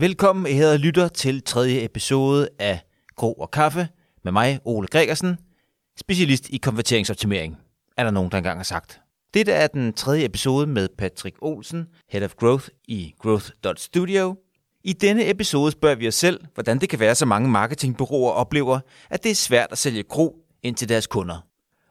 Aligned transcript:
Velkommen, 0.00 0.46
I 0.46 0.52
hedder 0.52 0.76
lytter 0.76 1.08
til 1.08 1.42
tredje 1.42 1.84
episode 1.84 2.48
af 2.58 2.80
Gro 3.16 3.32
og 3.32 3.50
Kaffe 3.50 3.88
med 4.24 4.32
mig, 4.32 4.60
Ole 4.64 4.88
Gregersen, 4.88 5.38
specialist 6.00 6.48
i 6.48 6.56
konverteringsoptimering, 6.56 7.58
er 7.96 8.04
der 8.04 8.10
nogen, 8.10 8.30
der 8.30 8.38
engang 8.38 8.58
har 8.58 8.64
sagt. 8.64 9.00
Dette 9.34 9.52
er 9.52 9.66
den 9.66 9.92
tredje 9.92 10.24
episode 10.24 10.66
med 10.66 10.88
Patrick 10.98 11.36
Olsen, 11.40 11.86
Head 12.10 12.24
of 12.24 12.34
Growth 12.34 12.68
i 12.88 13.14
Growth.studio. 13.18 14.36
I 14.84 14.92
denne 14.92 15.30
episode 15.30 15.72
spørger 15.72 15.96
vi 15.96 16.08
os 16.08 16.14
selv, 16.14 16.40
hvordan 16.54 16.78
det 16.78 16.88
kan 16.88 17.00
være, 17.00 17.14
så 17.14 17.26
mange 17.26 17.48
marketingbureauer 17.48 18.32
oplever, 18.32 18.80
at 19.10 19.22
det 19.22 19.30
er 19.30 19.34
svært 19.34 19.68
at 19.70 19.78
sælge 19.78 20.02
Gro 20.02 20.36
ind 20.62 20.76
til 20.76 20.88
deres 20.88 21.06
kunder. 21.06 21.49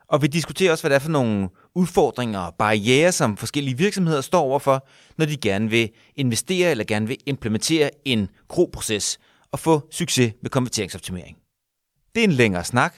Og 0.09 0.21
vi 0.21 0.27
diskuterer 0.27 0.71
også, 0.71 0.83
hvad 0.83 0.89
det 0.89 0.95
er 0.95 0.99
for 0.99 1.09
nogle 1.09 1.49
udfordringer 1.75 2.39
og 2.39 2.55
barriere, 2.55 3.11
som 3.11 3.37
forskellige 3.37 3.77
virksomheder 3.77 4.21
står 4.21 4.41
overfor, 4.41 4.87
når 5.17 5.25
de 5.25 5.37
gerne 5.37 5.69
vil 5.69 5.89
investere 6.15 6.71
eller 6.71 6.83
gerne 6.83 7.07
vil 7.07 7.17
implementere 7.25 7.89
en 8.05 8.29
Gro-proces 8.47 9.19
og 9.51 9.59
få 9.59 9.81
succes 9.91 10.33
med 10.41 10.49
konverteringsoptimering. 10.49 11.37
Det 12.15 12.21
er 12.21 12.27
en 12.27 12.31
længere 12.31 12.63
snak, 12.63 12.95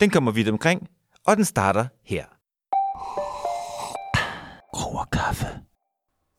den 0.00 0.10
kommer 0.10 0.32
vidt 0.32 0.48
omkring, 0.48 0.88
og 1.26 1.36
den 1.36 1.44
starter 1.44 1.86
her. 2.04 2.24
Gro 4.72 4.96
og 4.96 5.10
kaffe. 5.10 5.46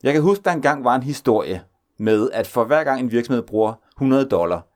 Jeg 0.02 0.12
kan 0.12 0.22
huske, 0.22 0.44
der 0.44 0.52
engang 0.52 0.84
var 0.84 0.94
en 0.94 1.02
historie 1.02 1.62
med, 1.98 2.30
at 2.30 2.46
for 2.46 2.64
hver 2.64 2.84
gang 2.84 3.00
en 3.00 3.10
virksomhed 3.10 3.42
bruger 3.42 3.74
100 3.96 4.24
dollar 4.28 4.66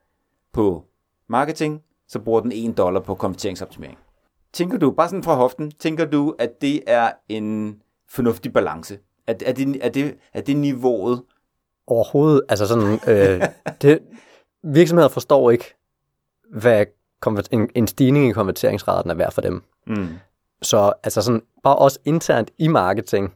på 0.52 0.84
marketing, 1.28 1.82
så 2.08 2.18
bruger 2.18 2.40
den 2.40 2.52
1 2.52 2.76
dollar 2.76 3.00
på 3.00 3.14
konverteringsoptimering. 3.14 3.98
Tænker 4.54 4.78
du, 4.78 4.90
bare 4.90 5.08
sådan 5.08 5.22
fra 5.22 5.34
hoften, 5.34 5.70
tænker 5.70 6.04
du, 6.04 6.34
at 6.38 6.60
det 6.60 6.80
er 6.86 7.10
en 7.28 7.78
fornuftig 8.08 8.52
balance? 8.52 8.98
Er, 9.26 9.34
er, 9.46 9.52
det, 9.52 9.86
er, 9.86 9.88
det, 9.88 10.16
er 10.32 10.40
det 10.40 10.56
niveauet? 10.56 11.22
Overhovedet, 11.86 12.42
altså 12.48 12.66
sådan, 12.66 12.98
øh, 13.08 13.42
det, 13.82 13.98
virksomheder 14.62 15.08
forstår 15.08 15.50
ikke, 15.50 15.74
hvad 16.50 16.86
en, 17.52 17.70
en 17.74 17.86
stigning 17.86 18.28
i 18.28 18.32
konverteringsraten 18.32 19.10
er 19.10 19.14
værd 19.14 19.32
for 19.32 19.40
dem. 19.40 19.62
Mm. 19.86 20.08
Så 20.62 20.92
altså 21.02 21.22
sådan, 21.22 21.42
bare 21.62 21.76
også 21.76 21.98
internt 22.04 22.50
i 22.58 22.68
marketing, 22.68 23.34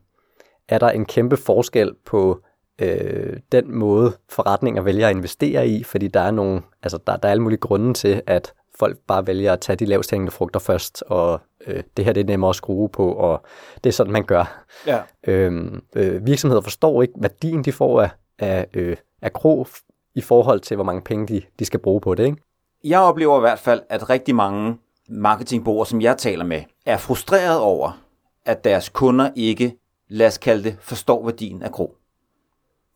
er 0.69 0.79
der 0.79 0.91
en 0.91 1.05
kæmpe 1.05 1.37
forskel 1.37 1.95
på 2.07 2.43
øh, 2.79 3.41
den 3.53 3.75
måde, 3.75 4.13
forretninger 4.29 4.83
vælger 4.83 5.09
at 5.09 5.17
investere 5.17 5.69
i, 5.69 5.83
fordi 5.83 6.09
der 6.09 6.21
er 6.21 6.31
nogle, 6.31 6.63
altså 6.83 6.99
der, 7.07 7.17
der 7.17 7.29
er 7.29 7.33
alle 7.33 7.43
mulige 7.43 7.61
grunde 7.61 7.95
til, 7.95 8.23
at 8.27 8.55
folk 8.79 8.99
bare 9.07 9.27
vælger 9.27 9.53
at 9.53 9.61
tage 9.61 9.77
de 9.77 9.85
lavest 9.85 10.11
hængende 10.11 10.33
frugter 10.33 10.61
først, 10.61 11.05
og 11.07 11.41
øh, 11.67 11.83
det 11.97 12.05
her 12.05 12.13
det 12.13 12.21
er 12.21 12.25
nemmere 12.25 12.49
at 12.49 12.57
skrue 12.57 12.89
på, 12.89 13.13
og 13.13 13.43
det 13.85 13.91
er 13.91 13.93
sådan, 13.93 14.13
man 14.13 14.25
gør. 14.25 14.65
Ja. 14.87 15.03
Øhm, 15.27 15.83
øh, 15.97 16.27
virksomheder 16.27 16.63
forstår 16.63 17.03
ikke 17.03 17.15
værdien, 17.17 17.65
de 17.65 17.73
får 17.73 18.03
af, 18.03 18.11
af, 18.39 18.67
øh, 18.75 18.97
af 19.23 19.33
kro 19.33 19.67
i 20.15 20.21
forhold 20.21 20.61
til, 20.61 20.75
hvor 20.75 20.85
mange 20.85 21.03
penge 21.03 21.27
de, 21.27 21.43
de 21.59 21.65
skal 21.65 21.81
bruge 21.81 22.01
på 22.01 22.15
det. 22.15 22.27
Ikke? 22.27 22.43
Jeg 22.85 23.01
oplever 23.01 23.37
i 23.37 23.41
hvert 23.41 23.59
fald, 23.59 23.83
at 23.89 24.11
rigtig 24.11 24.35
mange 24.35 24.79
marketingbureauer, 25.09 25.85
som 25.85 26.01
jeg 26.01 26.19
taler 26.19 26.45
med, 26.45 26.63
er 26.87 26.97
frustreret 26.97 27.61
over, 27.61 28.03
at 28.45 28.65
deres 28.65 28.89
kunder 28.89 29.31
ikke, 29.37 29.77
lad 30.09 30.27
os 30.27 30.39
kalde 30.39 30.65
det, 30.65 30.77
forstår 30.81 31.25
værdien 31.25 31.63
af 31.63 31.73
kro. 31.73 31.95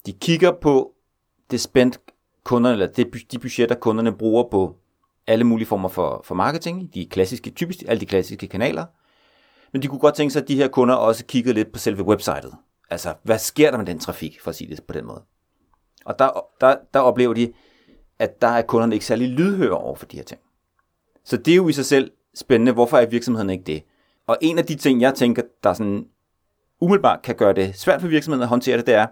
De 0.06 0.12
kigger 0.12 0.53
på 0.53 0.92
det 1.50 1.60
spændt 1.60 2.00
kunderne, 2.44 2.72
eller 2.72 2.86
det, 2.86 3.33
de 3.33 3.38
budgetter, 3.38 3.75
kunderne 3.75 4.12
bruger 4.12 4.44
på 4.50 4.77
alle 5.27 5.45
mulige 5.45 5.67
former 5.67 5.89
for, 5.89 6.23
for 6.25 6.34
marketing, 6.34 6.95
de 6.95 7.06
klassiske, 7.06 7.51
typisk 7.51 7.83
alle 7.89 8.01
de 8.01 8.06
klassiske 8.06 8.47
kanaler. 8.47 8.87
Men 9.73 9.83
de 9.83 9.89
kunne 9.89 9.98
godt 9.98 10.15
tænke 10.15 10.33
sig, 10.33 10.42
at 10.42 10.48
de 10.48 10.56
her 10.56 10.69
kunder 10.69 10.95
også 10.95 11.25
kiggede 11.25 11.55
lidt 11.55 11.73
på 11.73 11.78
selve 11.78 12.03
websitet. 12.03 12.53
Altså, 12.91 13.15
hvad 13.23 13.39
sker 13.39 13.70
der 13.70 13.78
med 13.78 13.87
den 13.87 13.98
trafik, 13.98 14.41
for 14.41 14.48
at 14.48 14.55
sige 14.55 14.70
det 14.70 14.83
på 14.83 14.93
den 14.93 15.06
måde? 15.06 15.23
Og 16.05 16.19
der, 16.19 16.47
der, 16.61 16.77
der 16.95 17.00
oplever 17.00 17.34
de, 17.34 17.53
at 18.19 18.43
der 18.43 18.48
er 18.48 18.62
kunderne 18.62 18.95
ikke 18.95 19.06
særlig 19.06 19.28
lydhøre 19.28 19.78
over 19.78 19.97
for 19.97 20.06
de 20.06 20.17
her 20.17 20.25
ting. 20.25 20.41
Så 21.25 21.37
det 21.37 21.53
er 21.53 21.56
jo 21.56 21.69
i 21.69 21.72
sig 21.72 21.84
selv 21.84 22.10
spændende, 22.34 22.72
hvorfor 22.72 22.99
er 22.99 23.06
virksomheden 23.06 23.50
ikke 23.50 23.65
det? 23.65 23.83
Og 24.27 24.39
en 24.41 24.59
af 24.59 24.66
de 24.66 24.75
ting, 24.75 25.00
jeg 25.00 25.15
tænker, 25.15 25.43
der 25.62 25.72
sådan 25.72 26.06
umiddelbart 26.81 27.22
kan 27.22 27.34
gøre 27.34 27.53
det 27.53 27.78
svært 27.78 28.00
for 28.00 28.09
virksomheden 28.09 28.43
at 28.43 28.49
håndtere 28.49 28.77
det, 28.77 28.87
det 28.87 28.94
er, 28.94 29.06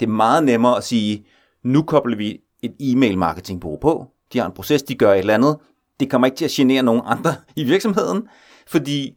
det 0.00 0.06
er 0.06 0.10
meget 0.10 0.44
nemmere 0.44 0.76
at 0.76 0.84
sige, 0.84 1.26
nu 1.62 1.82
kobler 1.82 2.16
vi 2.16 2.40
et 2.62 2.76
e-mail 2.80 3.18
marketingbureau 3.18 3.78
på, 3.78 4.13
de 4.32 4.38
har 4.38 4.46
en 4.46 4.52
proces, 4.52 4.82
de 4.82 4.94
gør 4.94 5.12
et 5.12 5.18
eller 5.18 5.34
andet. 5.34 5.56
Det 6.00 6.10
kommer 6.10 6.26
ikke 6.26 6.36
til 6.36 6.44
at 6.44 6.50
genere 6.50 6.82
nogen 6.82 7.02
andre 7.04 7.34
i 7.56 7.64
virksomheden, 7.64 8.28
fordi 8.66 9.12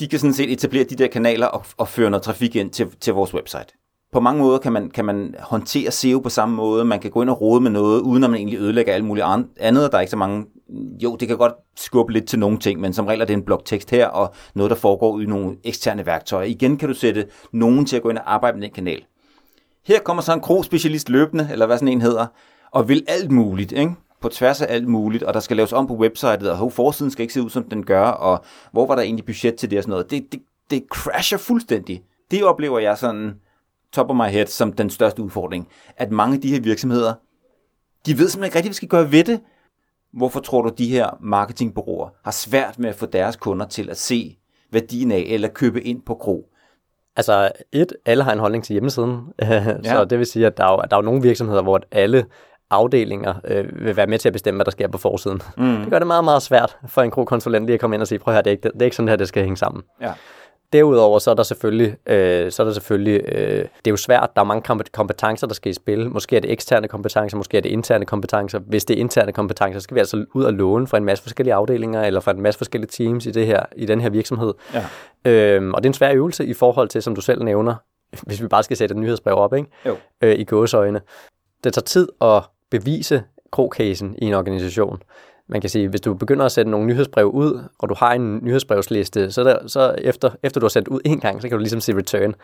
de 0.00 0.08
kan 0.08 0.18
sådan 0.18 0.34
set 0.34 0.52
etablere 0.52 0.84
de 0.84 0.96
der 0.96 1.06
kanaler 1.06 1.46
og, 1.46 1.64
og 1.76 1.88
føre 1.88 2.10
noget 2.10 2.22
trafik 2.22 2.56
ind 2.56 2.70
til, 2.70 2.86
til 3.00 3.12
vores 3.12 3.34
website. 3.34 3.66
På 4.12 4.20
mange 4.20 4.42
måder 4.42 4.58
kan 4.58 4.72
man, 4.72 4.90
kan 4.90 5.04
man 5.04 5.34
håndtere 5.40 5.90
SEO 5.90 6.18
på 6.18 6.28
samme 6.28 6.56
måde. 6.56 6.84
Man 6.84 7.00
kan 7.00 7.10
gå 7.10 7.22
ind 7.22 7.30
og 7.30 7.40
rode 7.40 7.60
med 7.60 7.70
noget, 7.70 8.00
uden 8.00 8.24
at 8.24 8.30
man 8.30 8.38
egentlig 8.38 8.58
ødelægger 8.58 8.94
alt 8.94 9.04
muligt 9.04 9.26
andet. 9.60 9.92
Der 9.92 9.98
er 9.98 10.00
ikke 10.00 10.10
så 10.10 10.16
mange... 10.16 10.46
Jo, 11.02 11.16
det 11.16 11.28
kan 11.28 11.36
godt 11.36 11.52
skubbe 11.76 12.12
lidt 12.12 12.28
til 12.28 12.38
nogle 12.38 12.58
ting, 12.58 12.80
men 12.80 12.92
som 12.92 13.06
regel 13.06 13.20
er 13.20 13.24
det 13.24 13.34
en 13.34 13.42
bloktekst 13.42 13.90
her, 13.90 14.06
og 14.06 14.34
noget, 14.54 14.70
der 14.70 14.76
foregår 14.76 15.20
i 15.20 15.24
nogle 15.24 15.56
eksterne 15.64 16.06
værktøjer. 16.06 16.46
Igen 16.46 16.76
kan 16.76 16.88
du 16.88 16.94
sætte 16.94 17.26
nogen 17.52 17.86
til 17.86 17.96
at 17.96 18.02
gå 18.02 18.10
ind 18.10 18.18
og 18.18 18.34
arbejde 18.34 18.58
med 18.58 18.62
den 18.62 18.74
kanal. 18.74 19.04
Her 19.86 20.00
kommer 20.00 20.22
så 20.22 20.32
en 20.32 20.40
kro-specialist 20.40 21.08
løbende, 21.08 21.48
eller 21.52 21.66
hvad 21.66 21.76
sådan 21.78 21.88
en 21.88 22.00
hedder, 22.00 22.26
og 22.70 22.88
vil 22.88 23.04
alt 23.08 23.30
muligt, 23.30 23.72
ikke? 23.72 23.92
På 24.20 24.28
tværs 24.28 24.62
af 24.62 24.74
alt 24.74 24.88
muligt, 24.88 25.22
og 25.22 25.34
der 25.34 25.40
skal 25.40 25.56
laves 25.56 25.72
om 25.72 25.86
på 25.86 25.94
websitet, 25.94 26.50
og 26.50 26.56
hov, 26.56 26.70
forsiden 26.70 27.10
skal 27.10 27.22
ikke 27.22 27.34
se 27.34 27.42
ud, 27.42 27.50
som 27.50 27.64
den 27.64 27.86
gør, 27.86 28.02
og 28.02 28.44
hvor 28.72 28.86
var 28.86 28.94
der 28.94 29.02
egentlig 29.02 29.24
budget 29.24 29.54
til 29.54 29.70
det 29.70 29.78
og 29.78 29.82
sådan 29.82 29.90
noget. 29.90 30.10
Det, 30.10 30.32
det, 30.32 30.42
det 30.70 30.84
crasher 30.90 31.38
fuldstændig. 31.38 32.02
Det 32.30 32.44
oplever 32.44 32.78
jeg 32.78 32.98
sådan 32.98 33.34
top 33.92 34.10
of 34.10 34.16
my 34.16 34.30
head 34.30 34.46
som 34.46 34.72
den 34.72 34.90
største 34.90 35.22
udfordring, 35.22 35.68
at 35.96 36.10
mange 36.10 36.34
af 36.34 36.40
de 36.40 36.52
her 36.52 36.60
virksomheder, 36.60 37.14
de 38.06 38.18
ved 38.18 38.28
simpelthen 38.28 38.44
ikke 38.44 38.56
rigtig, 38.56 38.68
hvad 38.68 38.70
de 38.70 38.76
skal 38.76 38.88
gøre 38.88 39.12
ved 39.12 39.24
det. 39.24 39.40
Hvorfor 40.12 40.40
tror 40.40 40.62
du, 40.62 40.72
de 40.78 40.88
her 40.88 41.18
marketingbureauer 41.20 42.08
har 42.24 42.30
svært 42.30 42.78
med 42.78 42.88
at 42.88 42.94
få 42.94 43.06
deres 43.06 43.36
kunder 43.36 43.66
til 43.66 43.90
at 43.90 43.96
se 43.96 44.38
værdien 44.72 45.12
af, 45.12 45.24
eller 45.26 45.48
købe 45.48 45.82
ind 45.82 46.02
på 46.02 46.14
Kro? 46.14 46.46
Altså 47.16 47.52
et, 47.72 47.92
alle 48.06 48.24
har 48.24 48.32
en 48.32 48.38
holdning 48.38 48.64
til 48.64 48.72
hjemmesiden, 48.72 49.20
så 49.84 49.96
ja. 49.96 50.04
det 50.04 50.18
vil 50.18 50.26
sige, 50.26 50.46
at 50.46 50.56
der 50.56 50.64
er, 50.64 50.72
jo, 50.72 50.76
der 50.76 50.96
er 50.96 51.00
jo 51.00 51.02
nogle 51.02 51.22
virksomheder, 51.22 51.62
hvor 51.62 51.80
alle 51.90 52.26
afdelinger 52.70 53.34
øh, 53.44 53.84
vil 53.84 53.96
være 53.96 54.06
med 54.06 54.18
til 54.18 54.28
at 54.28 54.32
bestemme, 54.32 54.58
hvad 54.58 54.64
der 54.64 54.70
sker 54.70 54.88
på 54.88 54.98
forsiden. 54.98 55.42
Mm. 55.56 55.76
Det 55.76 55.90
gør 55.90 55.98
det 55.98 56.06
meget, 56.06 56.24
meget 56.24 56.42
svært 56.42 56.76
for 56.86 57.02
en 57.02 57.10
konsulent 57.10 57.66
lige 57.66 57.74
at 57.74 57.80
komme 57.80 57.96
ind 57.96 58.02
og 58.02 58.08
sige, 58.08 58.18
prøv 58.18 58.32
at 58.32 58.36
høre, 58.36 58.42
det 58.42 58.50
er 58.50 58.52
ikke, 58.52 58.68
det 58.68 58.82
er 58.82 58.84
ikke 58.84 58.96
sådan 58.96 59.08
her, 59.08 59.16
det 59.16 59.28
skal 59.28 59.42
hænge 59.42 59.56
sammen. 59.56 59.82
Ja. 60.00 60.12
Derudover 60.72 61.18
så 61.18 61.30
er 61.30 61.34
der 61.34 61.42
selvfølgelig, 61.42 61.96
øh, 62.06 62.52
så 62.52 62.62
er 62.62 62.64
der 62.64 62.72
selvfølgelig 62.72 63.22
øh, 63.28 63.58
det 63.58 63.86
er 63.86 63.90
jo 63.90 63.96
svært, 63.96 64.30
der 64.36 64.40
er 64.40 64.44
mange 64.44 64.84
kompetencer, 64.92 65.46
der 65.46 65.54
skal 65.54 65.70
i 65.70 65.72
spil. 65.72 66.10
Måske 66.10 66.36
er 66.36 66.40
det 66.40 66.52
eksterne 66.52 66.88
kompetencer, 66.88 67.36
måske 67.36 67.56
er 67.56 67.60
det 67.60 67.68
interne 67.68 68.04
kompetencer. 68.04 68.58
Hvis 68.58 68.84
det 68.84 68.96
er 68.96 69.00
interne 69.00 69.32
kompetencer, 69.32 69.80
så 69.80 69.84
skal 69.84 69.94
vi 69.94 69.98
altså 69.98 70.24
ud 70.34 70.44
og 70.44 70.52
låne 70.52 70.86
fra 70.86 70.96
en 70.96 71.04
masse 71.04 71.24
forskellige 71.24 71.54
afdelinger, 71.54 72.02
eller 72.02 72.20
fra 72.20 72.30
en 72.30 72.42
masse 72.42 72.58
forskellige 72.58 72.90
teams 72.90 73.26
i, 73.26 73.30
det 73.30 73.46
her, 73.46 73.62
i 73.76 73.86
den 73.86 74.00
her 74.00 74.10
virksomhed. 74.10 74.54
Ja. 74.74 74.84
Øhm, 75.30 75.74
og 75.74 75.82
det 75.82 75.86
er 75.86 75.90
en 75.90 75.94
svær 75.94 76.12
øvelse 76.12 76.46
i 76.46 76.54
forhold 76.54 76.88
til, 76.88 77.02
som 77.02 77.14
du 77.14 77.20
selv 77.20 77.44
nævner, 77.44 77.74
hvis 78.26 78.42
vi 78.42 78.48
bare 78.48 78.62
skal 78.62 78.76
sætte 78.76 78.92
et 78.92 79.00
nyhedsbrev 79.00 79.36
op 79.36 79.54
ikke? 79.54 79.68
Jo. 79.86 79.96
Øh, 80.20 80.38
i 80.38 80.44
gåsøjne. 80.44 81.00
Det 81.64 81.72
tager 81.72 81.84
tid 81.84 82.08
at 82.20 82.42
bevise 82.70 83.22
krogcasen 83.52 84.14
i 84.18 84.24
en 84.24 84.34
organisation. 84.34 85.02
Man 85.48 85.60
kan 85.60 85.70
sige, 85.70 85.88
hvis 85.88 86.00
du 86.00 86.14
begynder 86.14 86.44
at 86.44 86.52
sætte 86.52 86.70
nogle 86.70 86.86
nyhedsbrev 86.86 87.26
ud, 87.26 87.64
og 87.78 87.88
du 87.88 87.94
har 87.94 88.12
en 88.12 88.40
nyhedsbrevsliste, 88.42 89.32
så, 89.32 89.44
der, 89.44 89.68
så 89.68 89.94
efter, 89.98 90.30
efter 90.42 90.60
du 90.60 90.64
har 90.64 90.68
sendt 90.68 90.88
ud 90.88 91.00
en 91.04 91.20
gang, 91.20 91.42
så 91.42 91.48
kan 91.48 91.56
du 91.56 91.60
ligesom 91.60 91.80
se 91.80 91.96
return. 91.96 92.34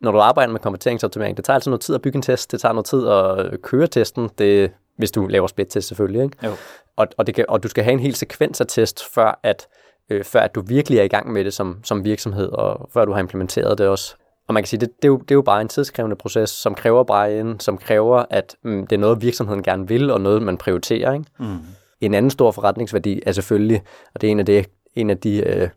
Når 0.00 0.12
du 0.12 0.18
arbejder 0.18 0.52
med 0.52 0.60
kompeteringsoptimering, 0.60 1.36
det 1.36 1.44
tager 1.44 1.54
altså 1.54 1.70
noget 1.70 1.80
tid 1.80 1.94
at 1.94 2.02
bygge 2.02 2.16
en 2.16 2.22
test, 2.22 2.52
det 2.52 2.60
tager 2.60 2.72
noget 2.72 2.86
tid 2.86 3.08
at 3.08 3.62
køre 3.62 3.86
testen, 3.86 4.30
det, 4.38 4.70
hvis 4.96 5.10
du 5.10 5.26
laver 5.26 5.46
split-test 5.46 5.88
selvfølgelig. 5.88 6.22
Ikke? 6.22 6.36
Jo. 6.44 6.50
Og, 6.96 7.06
og, 7.16 7.26
det 7.26 7.34
kan, 7.34 7.44
og 7.48 7.62
du 7.62 7.68
skal 7.68 7.84
have 7.84 7.92
en 7.92 8.00
hel 8.00 8.14
sekvens 8.14 8.60
af 8.60 8.66
test, 8.66 9.14
før 9.14 9.40
at, 9.42 9.68
øh, 10.10 10.24
før 10.24 10.40
at 10.40 10.54
du 10.54 10.60
virkelig 10.60 10.98
er 10.98 11.02
i 11.02 11.08
gang 11.08 11.32
med 11.32 11.44
det 11.44 11.54
som, 11.54 11.80
som 11.84 12.04
virksomhed, 12.04 12.48
og 12.48 12.88
før 12.92 13.04
du 13.04 13.12
har 13.12 13.20
implementeret 13.20 13.78
det 13.78 13.88
også. 13.88 14.16
Og 14.48 14.54
man 14.54 14.62
kan 14.62 14.68
sige, 14.68 14.80
det, 14.80 14.88
det, 14.96 15.04
er 15.04 15.08
jo, 15.08 15.18
det 15.18 15.30
er 15.30 15.34
jo 15.34 15.42
bare 15.42 15.60
en 15.60 15.68
tidskrævende 15.68 16.16
proces, 16.16 16.50
som 16.50 16.74
kræver 16.74 17.04
buy-in, 17.04 17.60
som 17.60 17.78
kræver, 17.78 18.24
at 18.30 18.56
mm, 18.62 18.86
det 18.86 18.96
er 18.96 19.00
noget, 19.00 19.22
virksomheden 19.22 19.62
gerne 19.62 19.88
vil, 19.88 20.10
og 20.10 20.20
noget, 20.20 20.42
man 20.42 20.56
prioriterer. 20.56 21.12
Ikke? 21.12 21.24
Mm. 21.38 21.58
En 22.00 22.14
anden 22.14 22.30
stor 22.30 22.50
forretningsværdi 22.50 23.22
er 23.26 23.32
selvfølgelig, 23.32 23.82
og 24.14 24.20
det 24.20 24.26
er 24.26 24.30
en 24.30 24.38
af, 24.38 24.46
det, 24.46 24.66
en 24.94 25.10
af 25.10 25.18
de 25.18 25.38
øh, 25.38 25.68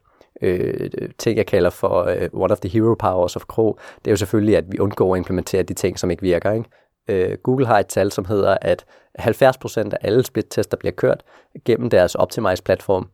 øh, 0.41 0.89
ting, 1.18 1.38
jeg 1.38 1.45
kalder 1.45 1.69
for 1.69 2.03
øh, 2.03 2.29
one 2.33 2.51
of 2.51 2.59
the 2.59 2.69
hero 2.69 2.95
powers 3.00 3.35
of 3.35 3.41
Crow, 3.41 3.73
det 3.73 4.07
er 4.07 4.12
jo 4.12 4.18
selvfølgelig, 4.18 4.57
at 4.57 4.71
vi 4.71 4.79
undgår 4.79 5.15
at 5.15 5.17
implementere 5.17 5.63
de 5.63 5.74
ting, 5.74 6.00
som 6.00 6.12
ikke 6.12 6.24
virker. 6.24 6.51
Ikke? 6.51 6.69
Øh, 7.07 7.38
Google 7.44 7.65
har 7.65 7.79
et 7.79 7.88
tal, 7.88 8.12
som 8.12 8.25
hedder, 8.25 8.57
at 8.62 8.85
70% 9.19 9.77
af 9.77 9.97
alle 10.01 10.24
split-tester 10.24 10.77
bliver 10.77 10.91
kørt 10.91 11.24
gennem 11.65 11.89
deres 11.89 12.15
Optimize-platform. 12.15 13.07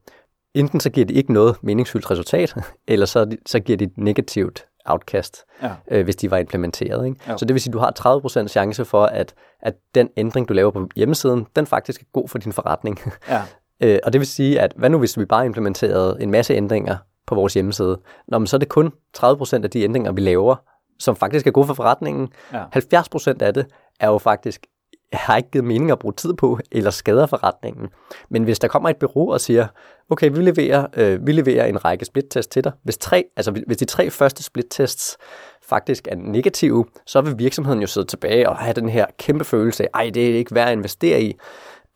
Enten 0.54 0.80
så 0.80 0.90
giver 0.90 1.06
de 1.06 1.14
ikke 1.14 1.34
noget 1.34 1.56
meningsfyldt 1.62 2.12
resultat, 2.12 2.56
eller 2.88 3.06
så, 3.06 3.38
så 3.46 3.60
giver 3.60 3.78
de 3.78 3.86
et 3.86 3.98
negativt 3.98 4.66
outcast, 4.88 5.46
ja. 5.64 5.72
øh, 5.92 6.04
hvis 6.04 6.16
de 6.16 6.32
var 6.32 6.38
implementeret. 6.38 7.06
Ikke? 7.06 7.20
Ja. 7.28 7.38
Så 7.38 7.46
det 7.46 7.54
vil 7.54 7.62
sige, 7.62 7.72
at 7.72 7.74
du 7.74 7.80
har 7.80 8.20
30% 8.44 8.48
chance 8.48 8.86
for, 8.86 9.06
at, 9.06 9.34
at 9.62 9.74
den 9.96 10.10
ændring, 10.18 10.50
du 10.50 10.54
laver 10.54 10.72
på 10.72 10.90
hjemmesiden, 10.96 11.48
den 11.56 11.68
faktisk 11.68 12.02
er 12.02 12.06
god 12.14 12.28
for 12.28 12.38
din 12.38 12.54
forretning. 12.54 13.00
Ja. 13.30 13.42
øh, 13.84 14.00
og 14.04 14.14
det 14.14 14.20
vil 14.20 14.28
sige, 14.28 14.62
at 14.62 14.74
hvad 14.76 14.90
nu 14.90 15.00
hvis 15.00 15.20
vi 15.20 15.26
bare 15.26 15.46
implementerede 15.46 16.18
en 16.22 16.32
masse 16.32 16.54
ændringer 16.54 16.98
på 17.28 17.36
vores 17.36 17.54
hjemmeside? 17.54 18.00
Nå, 18.28 18.38
men 18.38 18.48
så 18.48 18.58
er 18.58 18.60
det 18.60 18.70
kun 18.70 18.92
30% 19.18 19.64
af 19.64 19.70
de 19.70 19.84
ændringer, 19.84 20.12
vi 20.12 20.22
laver, 20.22 20.56
som 21.00 21.16
faktisk 21.16 21.48
er 21.48 21.52
gode 21.52 21.68
for 21.68 21.74
forretningen. 21.74 22.30
Ja. 22.54 22.64
70% 22.76 23.34
af 23.42 23.54
det 23.54 23.66
er 24.00 24.08
jo 24.08 24.18
faktisk 24.18 24.66
har 25.14 25.38
ikke 25.38 25.52
givet 25.52 25.66
mening 25.66 25.92
at 25.92 26.00
bruge 26.00 26.14
tid 26.14 26.34
på, 26.34 26.60
eller 26.72 26.92
skader 26.92 27.26
forretningen. 27.26 27.88
Men 28.30 28.44
hvis 28.44 28.60
der 28.60 28.68
kommer 28.68 28.90
et 28.90 28.98
bureau 28.98 29.34
og 29.34 29.42
siger, 29.42 29.68
okay, 30.10 30.30
vi 30.30 30.42
leverer, 30.42 30.88
øh, 30.98 31.28
vi 31.28 31.32
leverer 31.32 31.66
en 31.66 31.86
række 31.86 32.06
splittest 32.06 32.52
til 32.52 32.64
dig. 32.64 32.72
Hvis, 32.84 32.98
tre, 32.98 33.26
altså, 33.36 33.64
hvis 33.68 33.78
de 33.78 33.86
tre 33.86 34.10
første 34.10 34.44
splittests 34.44 35.18
faktisk 35.64 36.08
er 36.12 36.16
negative, 36.16 36.86
så 37.06 37.22
vil 37.22 37.40
virksomheden 37.40 37.82
jo 37.82 37.88
sidde 37.88 38.08
tilbage 38.08 38.50
og 38.50 38.58
have 38.58 38.74
den 38.74 38.90
her 38.90 39.06
kæmpe 39.20 39.44
følelse 39.44 39.84
af, 39.84 39.90
ej, 39.94 40.12
det 40.14 40.30
er 40.30 40.36
ikke 40.36 40.56
værd 40.56 40.68
at 40.68 40.74
investere 40.74 41.22
i. 41.22 41.36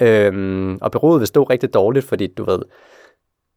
Øhm, 0.02 0.78
og 0.82 0.92
bureauet 0.92 1.20
vil 1.20 1.28
stå 1.28 1.44
rigtig 1.44 1.74
dårligt, 1.74 2.06
fordi 2.06 2.28
du 2.28 2.44
ved, 2.44 2.60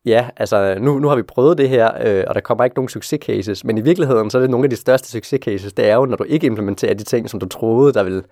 ja, 0.05 0.29
altså 0.37 0.77
nu, 0.81 0.99
nu 0.99 1.09
har 1.09 1.17
vi 1.17 1.23
prøvet 1.23 1.59
det 1.59 1.69
her, 1.69 1.91
øh, 2.05 2.25
og 2.27 2.35
der 2.35 2.41
kommer 2.41 2.65
ikke 2.65 2.77
nogen 2.77 2.89
succescases, 2.89 3.65
men 3.65 3.79
i 3.79 3.81
virkeligheden, 3.81 4.31
så 4.31 4.39
er 4.39 4.43
det 4.43 4.51
nogle 4.51 4.65
af 4.65 4.71
de 4.71 4.77
største 4.77 5.09
succescases, 5.11 5.73
det 5.73 5.89
er 5.89 5.95
jo, 5.95 6.05
når 6.05 6.17
du 6.17 6.25
ikke 6.25 6.47
implementerer 6.47 6.95
de 6.95 7.05
ting, 7.05 7.31
som 7.31 7.41
du 7.41 7.49
troede, 7.49 7.93
der 7.93 8.03
ville 8.03 8.23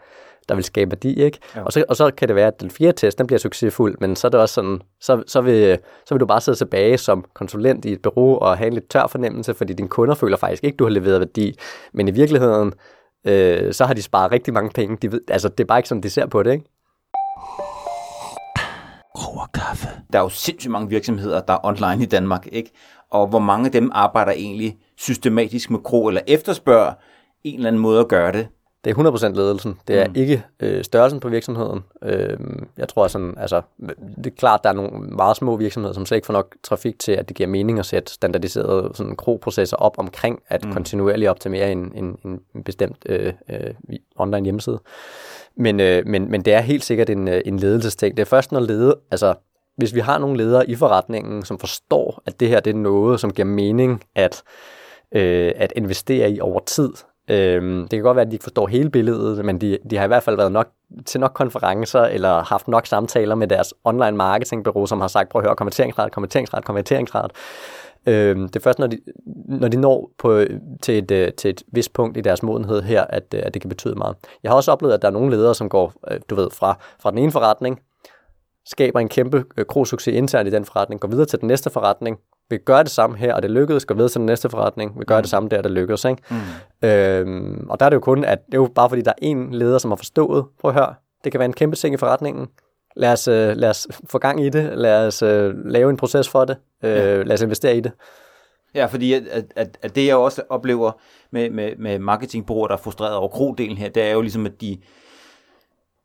der 0.49 0.55
vil 0.55 0.65
skabe 0.65 0.91
værdi, 0.91 1.23
ikke? 1.23 1.39
Ja. 1.57 1.63
Og, 1.63 1.73
så, 1.73 1.85
og 1.89 1.97
så 1.97 2.11
kan 2.11 2.29
det 2.29 2.37
være, 2.37 2.47
at 2.47 2.61
den 2.61 2.71
fjerde 2.71 2.93
test, 2.97 3.19
den 3.19 3.27
bliver 3.27 3.39
succesfuld, 3.39 3.97
men 4.01 4.17
så 4.17 4.27
er 4.27 4.31
det 4.31 4.41
også 4.41 4.55
sådan, 4.55 4.81
så, 5.01 5.23
så, 5.27 5.41
vil, 5.41 5.79
så 6.07 6.15
vil 6.15 6.21
du 6.21 6.27
bare 6.27 6.41
sidde 6.41 6.59
tilbage 6.59 6.99
som 6.99 7.25
konsulent 7.35 7.85
i 7.85 7.93
et 7.93 8.03
bureau 8.03 8.39
og 8.39 8.59
have 8.59 8.67
en 8.67 8.73
lidt 8.73 8.91
tør 8.91 9.07
fornemmelse, 9.07 9.55
fordi 9.55 9.73
dine 9.73 9.89
kunder 9.89 10.15
føler 10.15 10.37
faktisk 10.37 10.65
ikke, 10.65 10.77
du 10.77 10.85
har 10.85 10.91
leveret 10.91 11.21
værdi, 11.21 11.59
men 11.93 12.09
i 12.09 12.11
virkeligheden, 12.11 12.73
øh, 13.27 13.73
så 13.73 13.85
har 13.85 13.95
de 13.95 14.03
sparet 14.03 14.33
rigtig 14.33 14.55
mange 14.55 14.71
penge. 14.75 14.97
De 15.03 15.13
ved, 15.13 15.21
altså, 15.29 15.49
det 15.49 15.61
er 15.61 15.69
bare 15.69 15.79
ikke 15.79 15.89
sådan, 15.89 16.03
de 16.03 16.11
ser 16.11 16.27
på 16.27 16.43
det, 16.43 16.53
ikke? 16.53 16.65
kaffe. 19.53 19.89
Der 20.13 20.19
er 20.19 20.23
jo 20.23 20.29
sindssygt 20.29 20.71
mange 20.71 20.89
virksomheder, 20.89 21.41
der 21.41 21.53
er 21.53 21.67
online 21.67 22.03
i 22.03 22.07
Danmark, 22.07 22.49
ikke? 22.53 22.71
Og 23.11 23.27
hvor 23.27 23.39
mange 23.39 23.67
af 23.67 23.73
dem 23.73 23.91
arbejder 23.95 24.33
egentlig 24.33 24.79
systematisk 24.97 25.71
med 25.71 25.79
kro, 25.79 26.09
eller 26.09 26.21
efterspørger 26.27 26.93
en 27.45 27.55
eller 27.55 27.69
anden 27.69 27.83
måde 27.83 28.01
at 28.01 28.09
gøre 28.09 28.33
det. 28.33 28.49
Det 28.85 28.91
er 28.91 29.29
100% 29.33 29.37
ledelsen. 29.37 29.79
Det 29.89 29.99
er 29.99 30.09
mm. 30.09 30.15
ikke 30.17 30.45
øh, 30.61 30.85
størrelsen 30.85 31.21
på 31.21 31.29
virksomheden. 31.29 31.85
Øh, 32.03 32.39
jeg 32.79 32.89
tror 32.89 33.09
sådan, 33.09 33.35
altså, 33.39 33.63
det 34.17 34.27
er 34.27 34.37
klart, 34.37 34.61
der 34.65 34.71
er 34.71 34.75
nogle 34.75 35.01
meget 35.01 35.37
små 35.37 35.57
virksomheder, 35.57 35.95
som 35.95 36.07
slet 36.07 36.17
ikke 36.17 36.27
får 36.27 36.33
nok 36.33 36.55
trafik 36.63 36.99
til, 36.99 37.13
at 37.13 37.29
det 37.29 37.37
giver 37.37 37.49
mening 37.49 37.79
at 37.79 37.87
sætte 37.87 38.13
standardiserede 38.13 38.91
sådan, 38.95 39.17
kro-processer 39.17 39.77
op 39.77 39.99
omkring 39.99 40.43
at 40.49 40.65
mm. 40.65 40.73
kontinuerligt 40.73 41.31
optimere 41.31 41.73
en, 41.73 41.93
en, 41.95 42.17
en 42.55 42.63
bestemt 42.65 42.97
øh, 43.07 43.33
øh, 43.51 43.75
online 44.17 44.45
hjemmeside. 44.45 44.81
Men, 45.57 45.81
øh, 45.81 46.07
men, 46.07 46.31
men 46.31 46.45
det 46.45 46.53
er 46.53 46.61
helt 46.61 46.85
sikkert 46.85 47.11
en, 47.11 47.29
øh, 47.29 47.41
en 47.45 47.59
ledelsesting. 47.59 48.17
Det 48.17 48.23
er 48.23 48.27
først, 48.27 48.53
når 48.53 48.61
lede, 48.61 48.97
altså, 49.11 49.35
hvis 49.77 49.95
vi 49.95 50.01
har 50.01 50.19
nogle 50.19 50.37
ledere 50.37 50.71
i 50.71 50.75
forretningen, 50.75 51.45
som 51.45 51.59
forstår, 51.59 52.23
at 52.27 52.41
det 52.41 52.49
her 52.49 52.61
det 52.61 52.71
er 52.71 52.79
noget, 52.79 53.21
som 53.21 53.33
giver 53.33 53.47
mening 53.47 54.05
at, 54.15 54.43
øh, 55.13 55.53
at 55.57 55.73
investere 55.77 56.31
i 56.31 56.41
over 56.41 56.61
tid. 56.67 56.93
Øhm, 57.31 57.81
det 57.81 57.91
kan 57.91 58.03
godt 58.03 58.17
være, 58.17 58.25
at 58.25 58.31
de 58.31 58.35
ikke 58.35 58.43
forstår 58.43 58.67
hele 58.67 58.91
billedet, 58.91 59.45
men 59.45 59.61
de, 59.61 59.79
de 59.91 59.97
har 59.97 60.05
i 60.05 60.07
hvert 60.07 60.23
fald 60.23 60.37
været 60.37 60.53
nok 60.53 60.69
til 61.07 61.21
nok 61.21 61.33
konferencer, 61.35 62.01
eller 62.01 62.43
haft 62.43 62.69
nok 62.69 62.87
samtaler 62.87 63.35
med 63.35 63.49
deres 63.49 63.75
online 63.85 64.17
marketingbureau, 64.17 64.87
som 64.87 65.01
har 65.01 65.09
sagt, 65.09 65.29
prøv 65.29 65.43
at 65.43 65.47
høre, 65.47 65.57
konverteringsret, 65.57 66.13
konverteringsret, 66.13 66.65
konverteringsret. 66.65 67.31
Øhm, 68.07 68.49
det 68.49 68.57
er 68.57 68.61
først, 68.61 68.79
når 68.79 68.87
de, 68.87 68.99
når 69.47 69.69
de 69.69 69.77
når 69.77 70.11
på, 70.19 70.45
til, 70.83 70.99
et, 70.99 71.11
øh, 71.11 71.33
til 71.33 71.51
et 71.51 71.63
vist 71.73 71.93
punkt 71.93 72.17
i 72.17 72.21
deres 72.21 72.43
modenhed 72.43 72.83
her, 72.83 73.05
at, 73.05 73.35
øh, 73.35 73.43
at 73.45 73.55
det 73.55 73.63
kan 73.63 73.69
betyde 73.69 73.95
meget. 73.95 74.17
Jeg 74.43 74.51
har 74.51 74.57
også 74.57 74.73
oplevet, 74.73 74.95
at 74.95 75.03
der 75.03 75.09
er 75.09 75.13
nogle 75.13 75.31
ledere, 75.31 75.55
som 75.55 75.69
går, 75.69 75.93
øh, 76.11 76.21
du 76.31 76.35
ved, 76.35 76.51
fra, 76.51 76.79
fra 77.01 77.11
den 77.11 77.19
ene 77.19 77.33
forretning, 77.33 77.81
skaber 78.67 79.01
en 79.01 79.09
kæmpe 79.09 79.45
krogsucces 79.69 80.15
internt 80.15 80.49
i 80.49 80.51
den 80.51 80.65
forretning, 80.65 81.01
går 81.01 81.09
videre 81.09 81.27
til 81.27 81.41
den 81.41 81.49
næste 81.49 81.71
forretning, 81.71 82.19
vi 82.51 82.59
gør 82.59 82.83
det 82.83 82.93
samme 82.93 83.17
her, 83.17 83.35
og 83.35 83.43
det 83.43 83.51
lykkedes, 83.51 83.85
går 83.85 83.95
videre 83.95 84.09
til 84.09 84.19
den 84.19 84.27
næste 84.27 84.51
forretning, 84.51 85.01
vi 85.01 85.05
gør 85.05 85.17
mm. 85.17 85.23
det 85.23 85.31
samme 85.31 85.49
der, 85.49 85.59
og 85.59 85.65
det 85.65 85.73
lykkedes. 85.73 86.05
Ikke? 86.05 86.23
Mm. 86.31 86.89
Øhm, 86.89 87.67
og 87.71 87.81
der 87.81 87.87
er 87.87 87.91
det 87.91 87.95
jo 87.95 88.01
kun, 88.01 88.25
at 88.25 88.47
det 88.47 88.55
er 88.55 88.59
jo 88.59 88.71
bare 88.75 88.89
fordi, 88.89 89.03
der 89.03 89.11
er 89.11 89.19
en 89.23 89.55
leder, 89.55 89.79
som 89.79 89.91
har 89.91 89.97
forstået, 89.97 90.45
prøv 90.61 90.69
at 90.69 90.75
høre, 90.75 90.95
det 91.25 91.33
kan 91.33 91.39
være 91.39 91.47
en 91.47 91.53
kæmpe 91.53 91.77
ting 91.77 91.95
i 91.95 91.99
forretningen, 91.99 92.47
lad 92.97 93.13
os, 93.13 93.29
øh, 93.29 93.57
lad 93.57 93.71
os 93.71 93.89
få 94.11 94.19
gang 94.19 94.45
i 94.45 94.49
det, 94.49 94.79
lad 94.79 95.07
os 95.07 95.23
øh, 95.23 95.55
lave 95.65 95.91
en 95.91 95.97
proces 95.97 96.29
for 96.29 96.45
det, 96.45 96.57
øh, 96.83 96.91
ja. 96.91 97.23
lad 97.23 97.35
os 97.35 97.43
investere 97.43 97.77
i 97.77 97.81
det. 97.81 97.93
Ja, 98.75 98.87
fordi 98.87 99.13
at, 99.13 99.23
at, 99.57 99.79
at 99.83 99.95
det 99.95 100.07
jeg 100.07 100.17
også 100.17 100.43
oplever 100.49 100.93
med, 101.31 101.51
med, 101.51 101.73
med 101.79 101.99
marketingbureauer, 101.99 102.67
der 102.67 102.75
er 102.75 102.79
frustreret 102.79 103.15
over 103.15 103.29
krodelen 103.29 103.77
her, 103.77 103.89
det 103.89 104.03
er 104.03 104.13
jo 104.13 104.21
ligesom, 104.21 104.47
at 104.47 104.61
de, 104.61 104.79